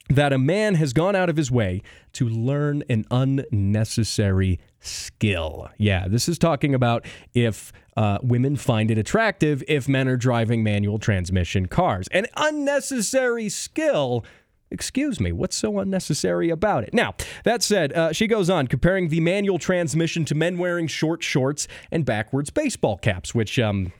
that 0.09 0.33
a 0.33 0.39
man 0.39 0.77
has 0.77 0.93
gone 0.93 1.17
out 1.17 1.29
of 1.29 1.37
his 1.37 1.51
way 1.51 1.83
to 2.13 2.29
learn 2.29 2.85
an 2.89 3.05
unnecessary 3.11 4.61
skill. 4.79 5.69
Yeah, 5.79 6.07
this 6.09 6.29
is 6.29 6.39
talking 6.39 6.75
about 6.75 7.05
if 7.35 7.73
uh, 7.97 8.19
women 8.23 8.57
find 8.57 8.91
it 8.91 8.99
attractive 8.99 9.65
if 9.67 9.89
men 9.89 10.07
are 10.07 10.17
driving 10.17 10.63
manual 10.63 10.99
transmission 10.99 11.67
cars. 11.67 12.09
An 12.09 12.27
unnecessary 12.37 13.49
skill 13.49 14.25
Excuse 14.71 15.21
me, 15.21 15.31
what's 15.33 15.57
so 15.57 15.79
unnecessary 15.79 16.51
about 16.51 16.83
it? 16.83 16.93
Now, 16.93 17.15
that 17.45 17.63
said, 17.63 17.93
uh, 17.93 18.13
she 18.13 18.27
goes 18.27 18.51
on 18.51 18.67
comparing 18.67 19.09
the 19.09 19.21
manual 19.21 19.59
transmission 19.59 20.25
to 20.25 20.35
men 20.35 20.59
wearing 20.59 20.89
short 20.89 21.23
shorts 21.23 21.69
and 21.93 22.05
backwards 22.05 22.51
baseball 22.51 22.99
caps, 22.99 23.35
which, 23.35 23.59
um, 23.59 23.93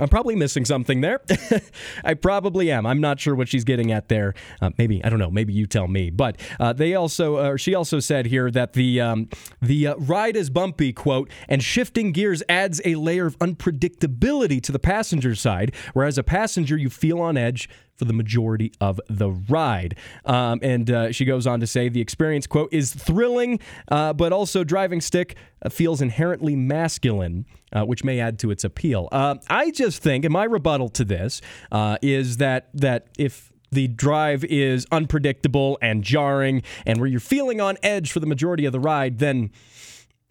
I'm 0.00 0.08
probably 0.08 0.36
missing 0.36 0.64
something 0.64 1.00
there. 1.00 1.20
I 2.04 2.14
probably 2.14 2.70
am. 2.70 2.86
I'm 2.86 3.00
not 3.00 3.18
sure 3.18 3.34
what 3.34 3.48
she's 3.48 3.64
getting 3.64 3.90
at 3.90 4.08
there. 4.08 4.34
Uh, 4.60 4.70
maybe 4.78 5.04
I 5.04 5.08
don't 5.08 5.18
know. 5.18 5.30
Maybe 5.30 5.52
you 5.52 5.66
tell 5.66 5.88
me. 5.88 6.10
But 6.10 6.40
uh, 6.60 6.72
they 6.72 6.94
also, 6.94 7.36
uh, 7.36 7.56
she 7.56 7.74
also 7.74 7.98
said 7.98 8.26
here 8.26 8.50
that 8.50 8.74
the 8.74 9.00
um, 9.00 9.28
the 9.60 9.88
uh, 9.88 9.96
ride 9.96 10.36
is 10.36 10.50
bumpy, 10.50 10.92
quote, 10.92 11.30
and 11.48 11.62
shifting 11.62 12.12
gears 12.12 12.42
adds 12.48 12.80
a 12.84 12.94
layer 12.94 13.26
of 13.26 13.38
unpredictability 13.38 14.62
to 14.62 14.72
the 14.72 14.78
passenger 14.78 15.34
side. 15.34 15.74
Whereas 15.94 16.16
a 16.16 16.22
passenger, 16.22 16.76
you 16.76 16.90
feel 16.90 17.20
on 17.20 17.36
edge 17.36 17.68
for 17.98 18.04
the 18.04 18.12
majority 18.12 18.72
of 18.80 19.00
the 19.08 19.30
ride. 19.30 19.96
Um, 20.24 20.60
and 20.62 20.90
uh, 20.90 21.12
she 21.12 21.24
goes 21.24 21.46
on 21.46 21.60
to 21.60 21.66
say 21.66 21.88
the 21.88 22.00
experience, 22.00 22.46
quote, 22.46 22.72
is 22.72 22.94
thrilling, 22.94 23.58
uh, 23.90 24.12
but 24.12 24.32
also 24.32 24.64
driving 24.64 25.00
stick 25.00 25.36
uh, 25.62 25.68
feels 25.68 26.00
inherently 26.00 26.54
masculine, 26.54 27.44
uh, 27.72 27.84
which 27.84 28.04
may 28.04 28.20
add 28.20 28.38
to 28.38 28.50
its 28.50 28.64
appeal. 28.64 29.08
Uh, 29.10 29.34
I 29.50 29.72
just 29.72 30.00
think, 30.02 30.24
and 30.24 30.32
my 30.32 30.44
rebuttal 30.44 30.88
to 30.90 31.04
this 31.04 31.40
uh, 31.72 31.98
is 32.00 32.36
that 32.38 32.68
that 32.74 33.08
if 33.18 33.52
the 33.70 33.88
drive 33.88 34.44
is 34.44 34.86
unpredictable 34.90 35.76
and 35.82 36.02
jarring, 36.02 36.62
and 36.86 37.00
where 37.00 37.08
you're 37.08 37.20
feeling 37.20 37.60
on 37.60 37.76
edge 37.82 38.12
for 38.12 38.20
the 38.20 38.26
majority 38.26 38.64
of 38.64 38.72
the 38.72 38.80
ride, 38.80 39.18
then 39.18 39.50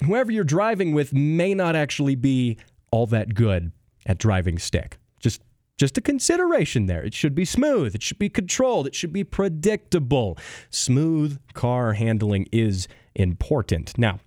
whoever 0.06 0.32
you're 0.32 0.44
driving 0.44 0.94
with 0.94 1.14
may 1.14 1.54
not 1.54 1.76
actually 1.76 2.16
be 2.16 2.58
all 2.92 3.06
that 3.08 3.36
good 3.36 3.72
at 4.06 4.18
driving 4.18 4.58
stick. 4.58 4.98
Just 5.20 5.42
just 5.78 5.98
a 5.98 6.02
consideration 6.02 6.88
there. 6.88 7.04
It 7.04 7.14
should 7.14 7.36
be 7.36 7.46
smooth. 7.46 7.96
It 7.96 8.02
should 8.02 8.20
be 8.20 8.30
controlled. 8.30 8.88
It 8.88 8.96
should 8.96 9.14
be 9.14 9.24
predictable. 9.24 10.38
Smooth 10.70 11.40
car 11.54 11.94
handling 11.94 12.48
is 12.52 12.88
important. 13.16 13.98
Now, 13.98 14.20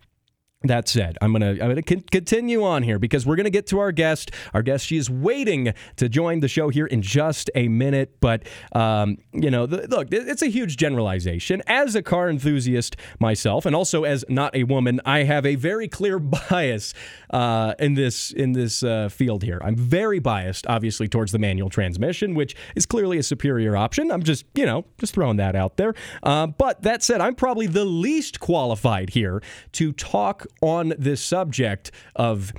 that 0.65 0.89
said, 0.89 1.17
I'm 1.23 1.33
gonna 1.33 1.53
I'm 1.53 1.57
gonna 1.57 1.81
con- 1.81 2.05
continue 2.11 2.63
on 2.63 2.83
here 2.83 2.99
because 2.99 3.25
we're 3.25 3.37
gonna 3.37 3.49
get 3.49 3.67
to 3.69 3.79
our 3.79 3.93
guest. 3.93 4.31
Our 4.53 4.63
guest, 4.63 4.87
she 4.87 4.99
is 4.99 5.09
waiting 5.09 5.73
to 5.97 6.07
join 6.07 6.41
the 6.41 6.49
show 6.49 6.69
here 6.69 6.85
in 6.85 7.01
just 7.01 7.51
a 7.55 7.69
minute. 7.69 8.21
But 8.21 8.43
um, 8.73 9.17
you 9.33 9.51
know, 9.51 9.65
the, 9.65 9.89
look, 9.89 10.09
it's 10.13 10.43
a 10.43 10.49
huge 10.49 10.77
generalization. 10.77 11.63
As 11.67 11.95
a 11.95 12.03
car 12.03 12.29
enthusiast 12.29 12.97
myself, 13.19 13.65
and 13.65 13.75
also 13.75 14.05
as 14.05 14.23
not 14.29 14.55
a 14.55 14.65
woman, 14.65 15.01
I 15.07 15.23
have 15.23 15.47
a 15.47 15.55
very 15.55 15.89
clear 15.89 16.19
bias 16.51 16.93
uh, 17.31 17.73
in 17.79 17.95
this 17.95 18.31
in 18.31 18.53
this 18.53 18.83
uh, 18.83 19.09
field 19.09 19.43
here. 19.43 19.63
I'm 19.65 19.77
very 19.77 20.19
biased, 20.19 20.67
obviously, 20.67 21.09
towards 21.09 21.33
the 21.33 21.39
manual 21.39 21.71
transmission, 21.71 22.35
which 22.35 22.55
is 22.77 22.85
clearly 22.85 23.17
a 23.17 23.23
superior 23.23 23.79
option. 23.79 24.11
I'm 24.11 24.23
just 24.23 24.45
you 24.55 24.67
know 24.67 24.85
just 24.99 25.15
throwing 25.15 25.39
that 25.39 25.57
out 25.57 25.79
there. 25.79 25.95
Uh, 26.23 26.49
but 26.49 26.83
that 26.83 27.03
said, 27.03 27.23
I'm 27.23 27.35
probably 27.35 27.67
the 27.67 27.87
least 27.87 28.41
qualified 28.41 29.09
here 29.09 29.43
to 29.73 29.93
talk 29.93 30.47
on 30.61 30.95
this 30.99 31.23
subject 31.23 31.91
of 32.17 32.53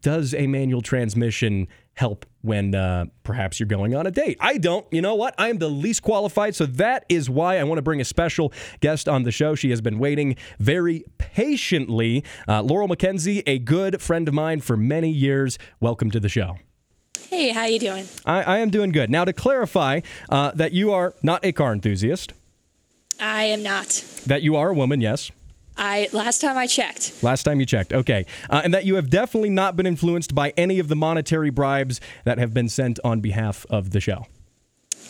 does 0.00 0.34
a 0.34 0.46
manual 0.46 0.82
transmission 0.82 1.68
help 1.94 2.24
when 2.42 2.74
uh, 2.74 3.06
perhaps 3.24 3.58
you're 3.58 3.66
going 3.66 3.94
on 3.94 4.06
a 4.06 4.10
date? 4.10 4.36
I 4.40 4.58
don't. 4.58 4.86
You 4.92 5.02
know 5.02 5.16
what? 5.16 5.34
I 5.36 5.48
am 5.48 5.58
the 5.58 5.68
least 5.68 6.02
qualified. 6.02 6.54
So 6.54 6.66
that 6.66 7.04
is 7.08 7.28
why 7.28 7.58
I 7.58 7.64
want 7.64 7.78
to 7.78 7.82
bring 7.82 8.00
a 8.00 8.04
special 8.04 8.52
guest 8.80 9.08
on 9.08 9.24
the 9.24 9.32
show. 9.32 9.54
She 9.54 9.70
has 9.70 9.80
been 9.80 9.98
waiting 9.98 10.36
very 10.58 11.04
patiently. 11.18 12.24
Uh, 12.46 12.62
Laurel 12.62 12.88
McKenzie, 12.88 13.42
a 13.46 13.58
good 13.58 14.00
friend 14.00 14.28
of 14.28 14.34
mine 14.34 14.60
for 14.60 14.76
many 14.76 15.10
years. 15.10 15.58
Welcome 15.80 16.10
to 16.12 16.20
the 16.20 16.28
show. 16.28 16.58
Hey, 17.28 17.50
how 17.50 17.62
are 17.62 17.68
you 17.68 17.80
doing? 17.80 18.06
I, 18.24 18.42
I 18.42 18.58
am 18.58 18.70
doing 18.70 18.90
good. 18.90 19.10
Now, 19.10 19.24
to 19.24 19.32
clarify 19.32 20.00
uh, 20.30 20.52
that 20.52 20.72
you 20.72 20.92
are 20.92 21.14
not 21.22 21.44
a 21.44 21.52
car 21.52 21.72
enthusiast. 21.72 22.32
I 23.20 23.44
am 23.44 23.62
not. 23.62 24.04
That 24.26 24.42
you 24.42 24.56
are 24.56 24.70
a 24.70 24.74
woman, 24.74 25.00
yes. 25.00 25.30
I 25.78 26.08
last 26.12 26.40
time 26.40 26.58
I 26.58 26.66
checked. 26.66 27.22
Last 27.22 27.44
time 27.44 27.60
you 27.60 27.66
checked, 27.66 27.92
okay, 27.92 28.26
uh, 28.50 28.60
and 28.64 28.74
that 28.74 28.84
you 28.84 28.96
have 28.96 29.08
definitely 29.08 29.50
not 29.50 29.76
been 29.76 29.86
influenced 29.86 30.34
by 30.34 30.52
any 30.56 30.78
of 30.78 30.88
the 30.88 30.96
monetary 30.96 31.50
bribes 31.50 32.00
that 32.24 32.38
have 32.38 32.52
been 32.52 32.68
sent 32.68 32.98
on 33.04 33.20
behalf 33.20 33.64
of 33.70 33.90
the 33.90 34.00
show. 34.00 34.26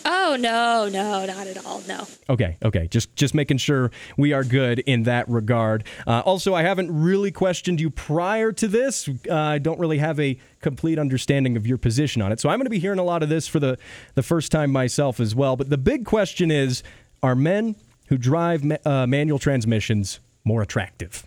Oh 0.05 0.37
no, 0.39 0.89
no, 0.89 1.27
not 1.27 1.47
at 1.47 1.65
all. 1.67 1.83
No. 1.89 2.07
Okay, 2.29 2.57
okay. 2.63 2.87
Just 2.89 3.15
just 3.17 3.35
making 3.35 3.59
sure 3.59 3.91
we 4.17 4.33
are 4.33 4.45
good 4.45 4.79
in 4.81 5.05
that 5.05 5.29
regard. 5.29 5.85
Uh, 6.07 6.21
also, 6.25 6.55
I 6.55 6.63
haven't 6.63 6.91
really 6.91 7.33
questioned 7.33 7.81
you 7.81 7.91
prior 7.91 8.53
to 8.53 8.69
this. 8.69 9.09
Uh, 9.09 9.35
I 9.35 9.59
don't 9.59 9.79
really 9.79 9.99
have 9.99 10.21
a 10.21 10.39
complete 10.61 10.99
understanding 10.99 11.57
of 11.57 11.67
your 11.67 11.79
position 11.79 12.23
on 12.23 12.31
it, 12.31 12.41
so 12.41 12.49
I'm 12.49 12.59
going 12.59 12.67
to 12.67 12.71
be 12.71 12.79
hearing 12.79 12.99
a 12.99 13.05
lot 13.05 13.23
of 13.23 13.29
this 13.29 13.49
for 13.49 13.59
the 13.59 13.79
the 14.15 14.23
first 14.23 14.53
time 14.53 14.71
myself 14.71 15.19
as 15.19 15.35
well. 15.35 15.57
But 15.57 15.71
the 15.71 15.79
big 15.79 16.05
question 16.05 16.51
is: 16.51 16.83
Are 17.23 17.35
men 17.35 17.77
who 18.07 18.19
drive 18.19 18.65
ma- 18.65 18.77
uh, 18.85 19.07
manual 19.07 19.39
transmissions 19.39 20.21
more 20.49 20.63
attractive? 20.63 21.25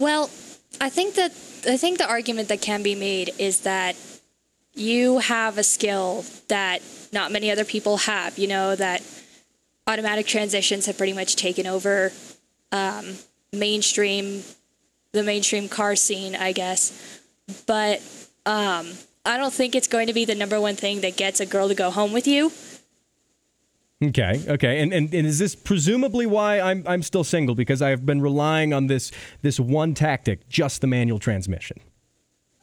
Well, 0.00 0.30
I 0.80 0.90
think 0.90 1.14
that 1.14 1.30
I 1.66 1.76
think 1.76 1.98
the 1.98 2.08
argument 2.08 2.48
that 2.48 2.60
can 2.60 2.82
be 2.82 2.94
made 2.94 3.30
is 3.38 3.60
that 3.60 3.96
you 4.74 5.18
have 5.18 5.58
a 5.58 5.62
skill 5.62 6.24
that 6.48 6.82
not 7.12 7.30
many 7.30 7.50
other 7.50 7.64
people 7.64 7.98
have. 7.98 8.38
You 8.38 8.48
know 8.48 8.74
that 8.74 9.02
automatic 9.86 10.26
transitions 10.26 10.86
have 10.86 10.96
pretty 10.96 11.12
much 11.12 11.36
taken 11.36 11.66
over 11.66 12.12
um, 12.72 13.16
mainstream 13.52 14.42
the 15.12 15.22
mainstream 15.22 15.68
car 15.68 15.96
scene, 15.96 16.36
I 16.36 16.52
guess. 16.52 17.20
But 17.66 18.02
um, 18.44 18.92
I 19.24 19.36
don't 19.36 19.52
think 19.52 19.74
it's 19.74 19.88
going 19.88 20.06
to 20.06 20.12
be 20.12 20.24
the 20.24 20.34
number 20.34 20.60
one 20.60 20.76
thing 20.76 21.00
that 21.00 21.16
gets 21.16 21.40
a 21.40 21.46
girl 21.46 21.68
to 21.68 21.74
go 21.74 21.90
home 21.90 22.12
with 22.12 22.26
you. 22.26 22.52
Okay, 24.00 24.40
okay, 24.46 24.80
and, 24.80 24.92
and 24.92 25.12
and 25.12 25.26
is 25.26 25.40
this 25.40 25.56
presumably 25.56 26.24
why 26.24 26.60
I'm 26.60 26.84
I'm 26.86 27.02
still 27.02 27.24
single 27.24 27.56
because 27.56 27.82
I've 27.82 28.06
been 28.06 28.20
relying 28.20 28.72
on 28.72 28.86
this 28.86 29.10
this 29.42 29.58
one 29.58 29.92
tactic, 29.94 30.48
just 30.48 30.80
the 30.80 30.86
manual 30.86 31.18
transmission. 31.18 31.80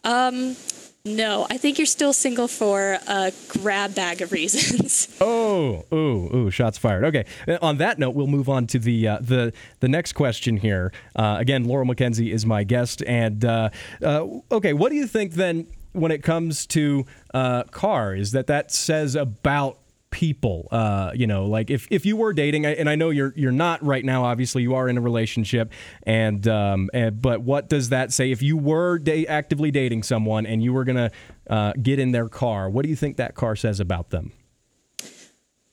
Um, 0.05 0.55
no, 1.03 1.45
I 1.49 1.57
think 1.57 1.77
you're 1.77 1.85
still 1.87 2.13
single 2.13 2.47
for 2.47 2.97
a 3.07 3.33
grab 3.49 3.95
bag 3.95 4.21
of 4.21 4.31
reasons. 4.31 5.09
Oh, 5.21 5.85
ooh, 5.93 6.35
ooh, 6.35 6.51
shots 6.51 6.77
fired. 6.77 7.03
Okay. 7.05 7.25
Uh, 7.47 7.57
On 7.61 7.77
that 7.77 7.97
note, 7.99 8.15
we'll 8.15 8.27
move 8.27 8.47
on 8.49 8.67
to 8.67 8.79
the 8.79 9.07
uh, 9.07 9.17
the 9.19 9.51
the 9.79 9.87
next 9.87 10.13
question 10.13 10.57
here. 10.57 10.91
Uh, 11.15 11.37
again, 11.39 11.65
Laurel 11.65 11.87
McKenzie 11.87 12.31
is 12.31 12.45
my 12.45 12.63
guest, 12.63 13.03
and 13.05 13.43
uh, 13.43 13.69
uh, 14.01 14.25
okay, 14.51 14.73
what 14.73 14.89
do 14.89 14.95
you 14.95 15.07
think 15.07 15.33
then 15.33 15.67
when 15.93 16.11
it 16.11 16.23
comes 16.23 16.65
to 16.67 17.05
uh, 17.33 17.63
cars 17.63 18.31
that 18.31 18.47
that 18.47 18.71
says 18.71 19.15
about 19.15 19.79
people? 20.15 20.69
Uh, 20.71 21.12
you 21.13 21.28
know, 21.28 21.45
like 21.45 21.69
if, 21.69 21.88
if 21.91 22.06
you 22.06 22.15
were 22.15 22.32
dating, 22.32 22.65
and 22.65 22.89
I 22.89 22.95
know 22.95 23.10
you're 23.10 23.34
you're 23.36 23.51
not 23.51 23.84
right 23.84 24.04
now. 24.04 24.23
Obviously, 24.23 24.62
you 24.62 24.73
are 24.73 24.88
in 24.88 24.97
a 24.97 25.01
relationship, 25.01 25.73
and 26.04 26.47
um, 26.47 26.89
and, 26.93 27.21
but 27.21 27.41
what 27.41 27.67
does 27.67 27.89
that 27.89 28.13
say 28.13 28.32
if 28.32 28.41
you 28.41 28.56
were 28.56 28.97
da- 28.97 29.28
actively 29.28 29.71
dating 29.71 30.04
someone 30.04 30.45
and 30.45 30.63
you 30.63 30.71
were 30.71 30.86
gonna 30.86 31.12
uh, 31.49 31.73
get 31.73 31.99
in 31.99 32.13
their 32.13 32.30
car? 32.30 32.69
What 32.69 32.84
do 32.84 32.89
you 32.89 32.95
think 32.95 33.17
that 33.17 33.36
car 33.36 33.58
says 33.58 33.82
about 33.82 34.12
them? 34.12 34.32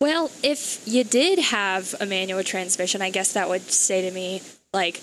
Well, 0.01 0.33
if 0.43 0.83
you 0.89 1.05
did 1.05 1.39
have 1.39 1.95
a 2.01 2.07
manual 2.07 2.43
transmission, 2.43 3.01
I 3.01 3.11
guess 3.11 3.35
that 3.35 3.49
would 3.49 3.71
say 3.71 4.03
to 4.03 4.11
me, 4.11 4.43
like, 4.75 5.01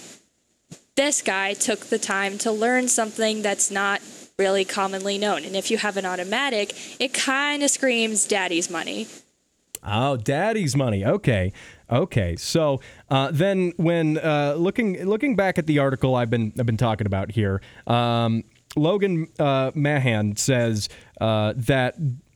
this 0.95 1.21
guy 1.21 1.53
took 1.53 1.85
the 1.85 1.97
time 1.97 2.37
to 2.39 2.51
learn 2.51 2.89
something 2.89 3.41
that's 3.41 3.71
not 3.71 4.01
really 4.37 4.65
commonly 4.65 5.17
known. 5.17 5.43
And 5.45 5.55
if 5.55 5.69
you 5.69 5.77
have 5.77 5.97
an 5.97 6.05
automatic, 6.05 6.73
it 6.99 7.13
kind 7.13 7.61
of 7.61 7.69
screams 7.69 8.25
daddy's 8.25 8.69
money. 8.69 9.07
Oh, 9.83 10.17
daddy's 10.17 10.75
money. 10.75 11.05
Okay, 11.05 11.53
okay. 11.89 12.35
So 12.35 12.81
uh, 13.09 13.29
then, 13.31 13.73
when 13.77 14.17
uh, 14.17 14.55
looking 14.57 15.03
looking 15.05 15.35
back 15.35 15.57
at 15.57 15.67
the 15.67 15.79
article 15.79 16.15
I've 16.15 16.29
been 16.29 16.53
I've 16.59 16.65
been 16.65 16.77
talking 16.77 17.07
about 17.07 17.31
here, 17.31 17.61
um, 17.87 18.43
Logan 18.75 19.27
uh, 19.39 19.71
Mahan 19.73 20.35
says 20.35 20.89
uh, 21.21 21.53
that 21.55 21.95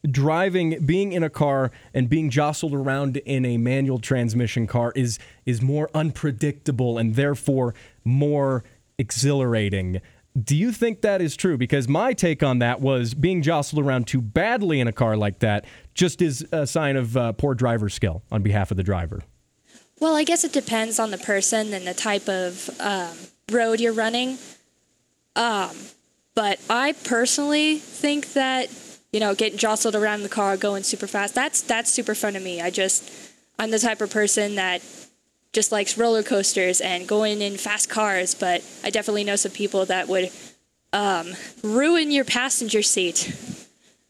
driving, 0.09 0.85
being 0.85 1.13
in 1.13 1.23
a 1.23 1.29
car 1.29 1.71
and 1.93 2.09
being 2.09 2.29
jostled 2.29 2.73
around 2.73 3.17
in 3.17 3.45
a 3.45 3.57
manual 3.57 3.99
transmission 3.99 4.67
car 4.67 4.91
is 4.95 5.19
is 5.45 5.61
more 5.61 5.89
unpredictable 5.93 6.97
and 6.97 7.15
therefore 7.15 7.73
more 8.03 8.63
exhilarating. 8.97 10.01
Do 10.41 10.55
you 10.55 10.71
think 10.71 11.01
that 11.01 11.21
is 11.21 11.35
true? 11.35 11.57
Because 11.57 11.87
my 11.87 12.13
take 12.13 12.41
on 12.41 12.59
that 12.59 12.81
was 12.81 13.13
being 13.13 13.41
jostled 13.41 13.85
around 13.85 14.07
too 14.07 14.21
badly 14.21 14.79
in 14.79 14.87
a 14.87 14.91
car 14.91 15.15
like 15.15 15.39
that 15.39 15.65
just 15.93 16.21
is 16.21 16.45
a 16.51 16.65
sign 16.65 16.95
of 16.95 17.15
uh, 17.15 17.33
poor 17.33 17.53
driver 17.53 17.87
skill 17.87 18.23
on 18.31 18.41
behalf 18.41 18.71
of 18.71 18.77
the 18.77 18.83
driver. 18.83 19.21
Well, 19.99 20.15
I 20.15 20.23
guess 20.23 20.43
it 20.43 20.51
depends 20.51 20.99
on 20.99 21.11
the 21.11 21.17
person 21.17 21.73
and 21.73 21.85
the 21.85 21.93
type 21.93 22.27
of 22.27 22.69
um, 22.79 23.15
road 23.51 23.79
you're 23.79 23.93
running. 23.93 24.37
Um, 25.35 25.71
but 26.35 26.59
I 26.69 26.93
personally 27.03 27.77
think 27.77 28.33
that 28.33 28.69
you 29.11 29.19
know 29.19 29.35
getting 29.35 29.57
jostled 29.57 29.95
around 29.95 30.15
in 30.15 30.23
the 30.23 30.29
car, 30.29 30.57
going 30.57 30.83
super 30.83 31.07
fast, 31.07 31.35
that's 31.35 31.61
that's 31.61 31.91
super 31.91 32.15
fun 32.15 32.33
to 32.33 32.39
me. 32.39 32.59
I 32.59 32.69
just 32.69 33.09
I'm 33.59 33.71
the 33.71 33.79
type 33.79 34.01
of 34.01 34.09
person 34.09 34.55
that 34.55 34.81
just 35.53 35.71
likes 35.71 35.97
roller 35.97 36.23
coasters 36.23 36.81
and 36.81 37.07
going 37.07 37.41
in 37.41 37.57
fast 37.57 37.89
cars. 37.89 38.35
But 38.35 38.63
I 38.83 38.89
definitely 38.89 39.23
know 39.23 39.35
some 39.35 39.51
people 39.51 39.85
that 39.85 40.07
would 40.07 40.31
um, 40.91 41.33
ruin 41.63 42.11
your 42.11 42.25
passenger 42.25 42.81
seat. 42.81 43.33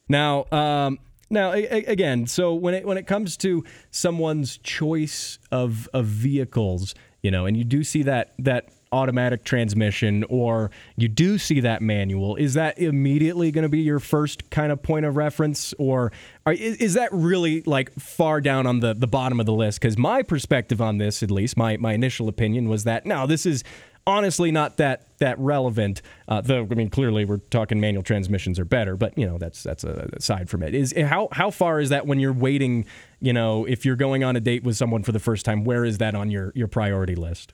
Now, 0.10 0.46
um, 0.52 1.00
now 1.30 1.54
a- 1.54 1.64
a- 1.66 1.86
again, 1.86 2.28
so 2.28 2.54
when 2.54 2.74
it 2.74 2.86
when 2.86 2.98
it 2.98 3.08
comes 3.08 3.38
to 3.38 3.64
someone's 3.92 4.58
choice 4.58 5.40
of 5.52 5.88
of 5.94 6.06
vehicles, 6.06 6.96
you 7.22 7.32
know, 7.32 7.46
and 7.46 7.56
you 7.56 7.64
do 7.64 7.84
see 7.84 8.04
that 8.04 8.34
that 8.40 8.70
automatic 8.94 9.44
transmission 9.44 10.24
or 10.30 10.72
you 10.96 11.08
do 11.08 11.38
see 11.38 11.60
that 11.60 11.82
manual, 11.82 12.36
is 12.36 12.54
that 12.54 12.78
immediately 12.80 13.52
going 13.52 13.64
to 13.64 13.70
be 13.70 13.82
your 13.82 14.00
first 14.00 14.50
kind 14.50 14.72
of 14.72 14.82
point 14.82 15.06
of 15.06 15.18
reference, 15.18 15.74
or 15.78 16.12
is, 16.48 16.78
is 16.78 16.94
that 16.94 17.10
really 17.12 17.62
like 17.64 17.94
far 17.96 18.40
down 18.40 18.68
on 18.68 18.80
the 18.80 18.94
the 18.94 19.08
bottom 19.08 19.40
of 19.40 19.46
the 19.46 19.54
list? 19.54 19.82
Because 19.82 19.98
my 19.98 20.22
perspective 20.22 20.82
on 20.82 21.00
this, 21.00 21.24
at 21.24 21.32
least 21.32 21.58
my 21.58 21.76
my 21.78 21.94
initial 21.94 22.30
opinion 22.30 22.70
was 22.70 22.84
that 22.86 23.06
no, 23.06 23.28
this 23.28 23.46
is 23.46 23.64
honestly 24.06 24.52
not 24.52 24.78
that 24.78 25.08
that 25.20 25.40
relevant. 25.40 26.02
Uh, 26.28 26.42
though 26.42 26.68
I 26.70 26.76
mean, 26.76 26.90
clearly 26.90 27.26
we're 27.26 27.38
talking 27.38 27.80
manual 27.80 28.04
transmissions 28.04 28.60
are 28.60 28.66
better, 28.66 28.96
but 28.96 29.18
you 29.18 29.26
know 29.26 29.38
that's 29.38 29.64
that's 29.64 29.84
a, 29.84 30.10
aside 30.14 30.50
from 30.50 30.64
it. 30.64 30.74
Is 30.74 30.94
how 30.98 31.30
how 31.32 31.50
far 31.52 31.80
is 31.80 31.90
that 31.90 32.06
when 32.06 32.20
you're 32.20 32.34
waiting? 32.34 32.86
You 33.20 33.34
know, 33.34 33.66
if 33.66 33.86
you're 33.86 33.96
going 33.96 34.24
on 34.24 34.36
a 34.36 34.42
date 34.42 34.64
with 34.64 34.76
someone 34.76 35.04
for 35.04 35.12
the 35.12 35.20
first 35.20 35.46
time, 35.46 35.64
where 35.64 35.86
is 35.86 35.98
that 36.00 36.16
on 36.16 36.30
your 36.30 36.52
your 36.56 36.68
priority 36.68 37.16
list? 37.16 37.54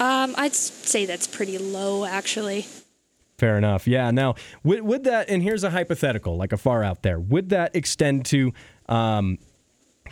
Um, 0.00 0.34
I'd 0.36 0.54
say 0.54 1.06
that's 1.06 1.26
pretty 1.26 1.58
low, 1.58 2.04
actually. 2.04 2.66
Fair 3.36 3.56
enough. 3.56 3.86
Yeah. 3.86 4.10
Now, 4.10 4.34
would, 4.64 4.82
would 4.82 5.04
that, 5.04 5.28
and 5.28 5.42
here's 5.42 5.64
a 5.64 5.70
hypothetical, 5.70 6.36
like 6.36 6.52
a 6.52 6.56
far 6.56 6.82
out 6.82 7.02
there, 7.02 7.20
would 7.20 7.50
that 7.50 7.74
extend 7.74 8.26
to 8.26 8.52
um, 8.88 9.38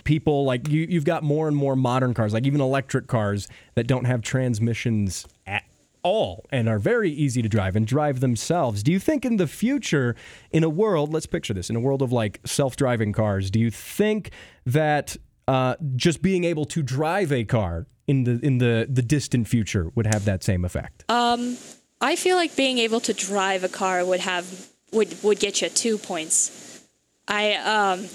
people 0.05 0.44
like 0.44 0.68
you, 0.68 0.87
you've 0.88 1.05
got 1.05 1.22
more 1.22 1.49
and 1.49 1.57
more 1.57 1.77
modern 1.77 2.14
cars, 2.14 2.33
like 2.33 2.46
even 2.46 2.61
electric 2.61 3.07
cars 3.09 3.49
that 3.75 3.87
don't 3.87 4.05
have 4.05 4.22
transmissions 4.22 5.27
at 5.46 5.64
all 6.03 6.46
and 6.53 6.68
are 6.68 6.79
very 6.79 7.11
easy 7.11 7.42
to 7.42 7.49
drive 7.49 7.75
and 7.75 7.85
drive 7.85 8.20
themselves. 8.20 8.85
Do 8.85 8.92
you 8.92 9.01
think 9.01 9.25
in 9.25 9.38
the 9.38 9.49
future, 9.49 10.14
in 10.53 10.62
a 10.62 10.68
world, 10.68 11.12
let's 11.12 11.27
picture 11.27 11.53
this, 11.53 11.68
in 11.68 11.75
a 11.75 11.81
world 11.81 12.01
of 12.01 12.12
like 12.12 12.40
self 12.44 12.77
driving 12.77 13.12
cars, 13.12 13.51
do 13.51 13.59
you 13.59 13.72
think 13.72 14.31
that 14.64 15.16
uh, 15.49 15.77
just 15.95 16.23
being 16.23 16.45
able 16.45 16.65
to 16.67 16.83
drive 16.83 17.33
a 17.33 17.45
car 17.45 17.87
in 18.07 18.25
the 18.25 18.39
in 18.43 18.59
the 18.59 18.87
the 18.89 19.03
distant 19.03 19.49
future 19.49 19.91
would 19.95 20.07
have 20.07 20.25
that 20.25 20.43
same 20.43 20.65
effect? 20.65 21.05
Um, 21.09 21.57
I 22.01 22.17
feel 22.17 22.37
like 22.37 22.57
being 22.57 22.79
able 22.79 23.01
to 23.01 23.13
drive 23.13 23.65
a 23.65 23.69
car 23.69 24.05
would 24.05 24.21
have 24.21 24.69
would 24.93 25.23
would 25.23 25.41
get 25.41 25.63
you 25.63 25.69
two 25.69 25.99
points. 25.99 26.85
I 27.29 27.55
um, 27.55 28.09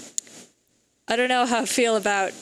I 1.08 1.16
don't 1.16 1.28
know 1.28 1.46
how 1.46 1.62
I 1.62 1.66
feel 1.66 1.96
about 1.96 2.32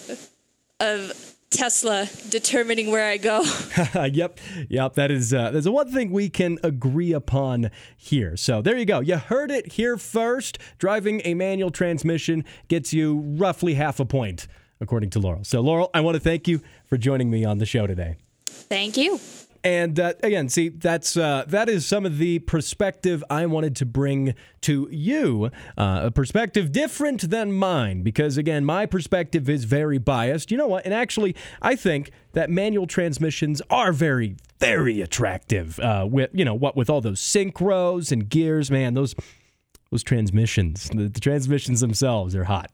of 0.78 1.30
Tesla 1.50 2.08
determining 2.28 2.90
where 2.90 3.08
I 3.10 3.16
go. 3.16 3.42
yep, 4.12 4.38
yep. 4.68 4.94
That 4.94 5.10
is 5.10 5.34
uh, 5.34 5.50
that's 5.50 5.68
one 5.68 5.90
thing 5.90 6.10
we 6.10 6.28
can 6.28 6.58
agree 6.62 7.12
upon 7.12 7.70
here. 7.96 8.36
So 8.36 8.62
there 8.62 8.76
you 8.76 8.84
go. 8.84 9.00
You 9.00 9.16
heard 9.16 9.50
it 9.50 9.72
here 9.72 9.96
first. 9.96 10.58
Driving 10.78 11.20
a 11.24 11.34
manual 11.34 11.70
transmission 11.70 12.44
gets 12.68 12.92
you 12.92 13.20
roughly 13.36 13.74
half 13.74 13.98
a 13.98 14.04
point, 14.04 14.46
according 14.80 15.10
to 15.10 15.18
Laurel. 15.18 15.44
So 15.44 15.60
Laurel, 15.60 15.90
I 15.94 16.00
want 16.00 16.14
to 16.14 16.20
thank 16.20 16.48
you 16.48 16.60
for 16.86 16.96
joining 16.96 17.30
me 17.30 17.44
on 17.44 17.58
the 17.58 17.66
show 17.66 17.86
today. 17.86 18.16
Thank 18.46 18.96
you. 18.96 19.20
And 19.62 20.00
uh, 20.00 20.14
again, 20.22 20.48
see, 20.48 20.70
that's 20.70 21.16
uh, 21.16 21.44
that 21.48 21.68
is 21.68 21.84
some 21.84 22.06
of 22.06 22.16
the 22.18 22.38
perspective 22.40 23.22
I 23.28 23.44
wanted 23.46 23.76
to 23.76 23.86
bring 23.86 24.34
to 24.62 24.88
you. 24.90 25.50
Uh, 25.76 26.02
a 26.04 26.10
perspective 26.10 26.72
different 26.72 27.28
than 27.30 27.52
mine, 27.52 28.02
because 28.02 28.38
again, 28.38 28.64
my 28.64 28.86
perspective 28.86 29.50
is 29.50 29.64
very 29.64 29.98
biased. 29.98 30.50
You 30.50 30.56
know 30.56 30.66
what? 30.66 30.84
And 30.86 30.94
actually, 30.94 31.36
I 31.60 31.76
think 31.76 32.10
that 32.32 32.48
manual 32.48 32.86
transmissions 32.86 33.60
are 33.68 33.92
very, 33.92 34.36
very 34.60 35.02
attractive. 35.02 35.78
Uh, 35.78 36.06
with 36.10 36.30
you 36.32 36.44
know 36.44 36.54
what, 36.54 36.74
with 36.74 36.88
all 36.88 37.02
those 37.02 37.20
synchros 37.20 38.10
and 38.10 38.30
gears, 38.30 38.70
man, 38.70 38.94
those 38.94 39.14
those 39.90 40.02
transmissions, 40.02 40.88
the, 40.90 41.08
the 41.08 41.20
transmissions 41.20 41.80
themselves 41.80 42.36
are 42.36 42.44
hot. 42.44 42.70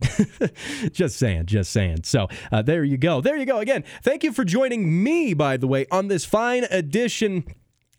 just 0.93 1.17
saying, 1.17 1.47
just 1.47 1.73
saying. 1.73 2.05
So 2.05 2.29
uh, 2.53 2.63
there 2.63 2.85
you 2.85 2.99
go. 2.99 3.21
There 3.21 3.37
you 3.37 3.47
go. 3.47 3.59
Again, 3.59 3.85
thank 4.03 4.23
you 4.23 4.33
for 4.33 4.45
joining 4.45 5.03
me, 5.03 5.33
by 5.33 5.57
the 5.57 5.67
way, 5.67 5.87
on 5.91 6.09
this 6.09 6.25
fine 6.25 6.65
edition 6.71 7.45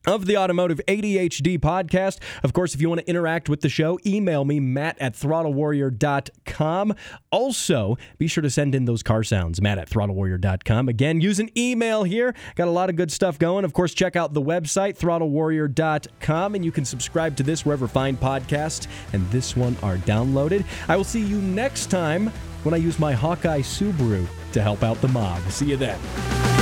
of 0.08 0.26
the 0.26 0.38
Automotive 0.38 0.82
ADHD 0.88 1.60
podcast. 1.60 2.20
Of 2.44 2.54
course, 2.54 2.74
if 2.74 2.82
you 2.82 2.90
want 2.90 3.02
to 3.02 3.10
interact 3.10 3.50
with 3.50 3.62
the 3.62 3.70
show, 3.70 4.00
email 4.06 4.46
me, 4.46 4.60
matt 4.60 4.98
at 5.00 5.14
throttlewarrior.com. 5.14 6.96
Also, 7.32 7.98
be 8.18 8.28
sure 8.28 8.42
to 8.42 8.50
send 8.50 8.74
in 8.74 8.86
those 8.86 9.04
car 9.04 9.24
sounds, 9.24 9.62
matt 9.62 9.78
at 9.78 9.90
throttlewarrior.com. 9.90 10.90
Again, 10.90 11.22
use 11.22 11.40
an 11.40 11.50
email 11.58 12.04
here. 12.04 12.34
Got 12.56 12.68
a 12.70 12.72
lot 12.72 12.90
of 12.90 12.96
good 12.96 13.12
stuff 13.12 13.38
going. 13.38 13.66
Of 13.66 13.74
course, 13.74 13.94
check 13.94 14.16
out 14.16 14.34
the 14.34 14.42
website, 14.42 14.98
throttlewarrior.com, 14.98 16.56
and 16.56 16.66
you 16.66 16.72
can 16.72 16.86
subscribe 16.86 17.36
to 17.38 17.44
this 17.44 17.66
wherever 17.66 17.88
fine 17.88 18.18
podcasts 18.18 18.88
and 19.14 19.30
this 19.30 19.56
one 19.56 19.76
are 19.84 19.98
downloaded. 19.98 20.66
I 20.88 20.96
will 20.96 21.04
see 21.04 21.22
you 21.22 21.42
next 21.42 21.88
time 21.88 22.28
when 22.64 22.74
I 22.74 22.78
use 22.78 23.00
my 23.00 23.14
Hawkeye 23.14 23.62
Subaru 23.62 24.26
to 24.54 24.62
help 24.62 24.84
out 24.84 25.00
the 25.02 25.08
mob. 25.10 25.42
See 25.50 25.68
you 25.68 25.78
then. 25.78 26.57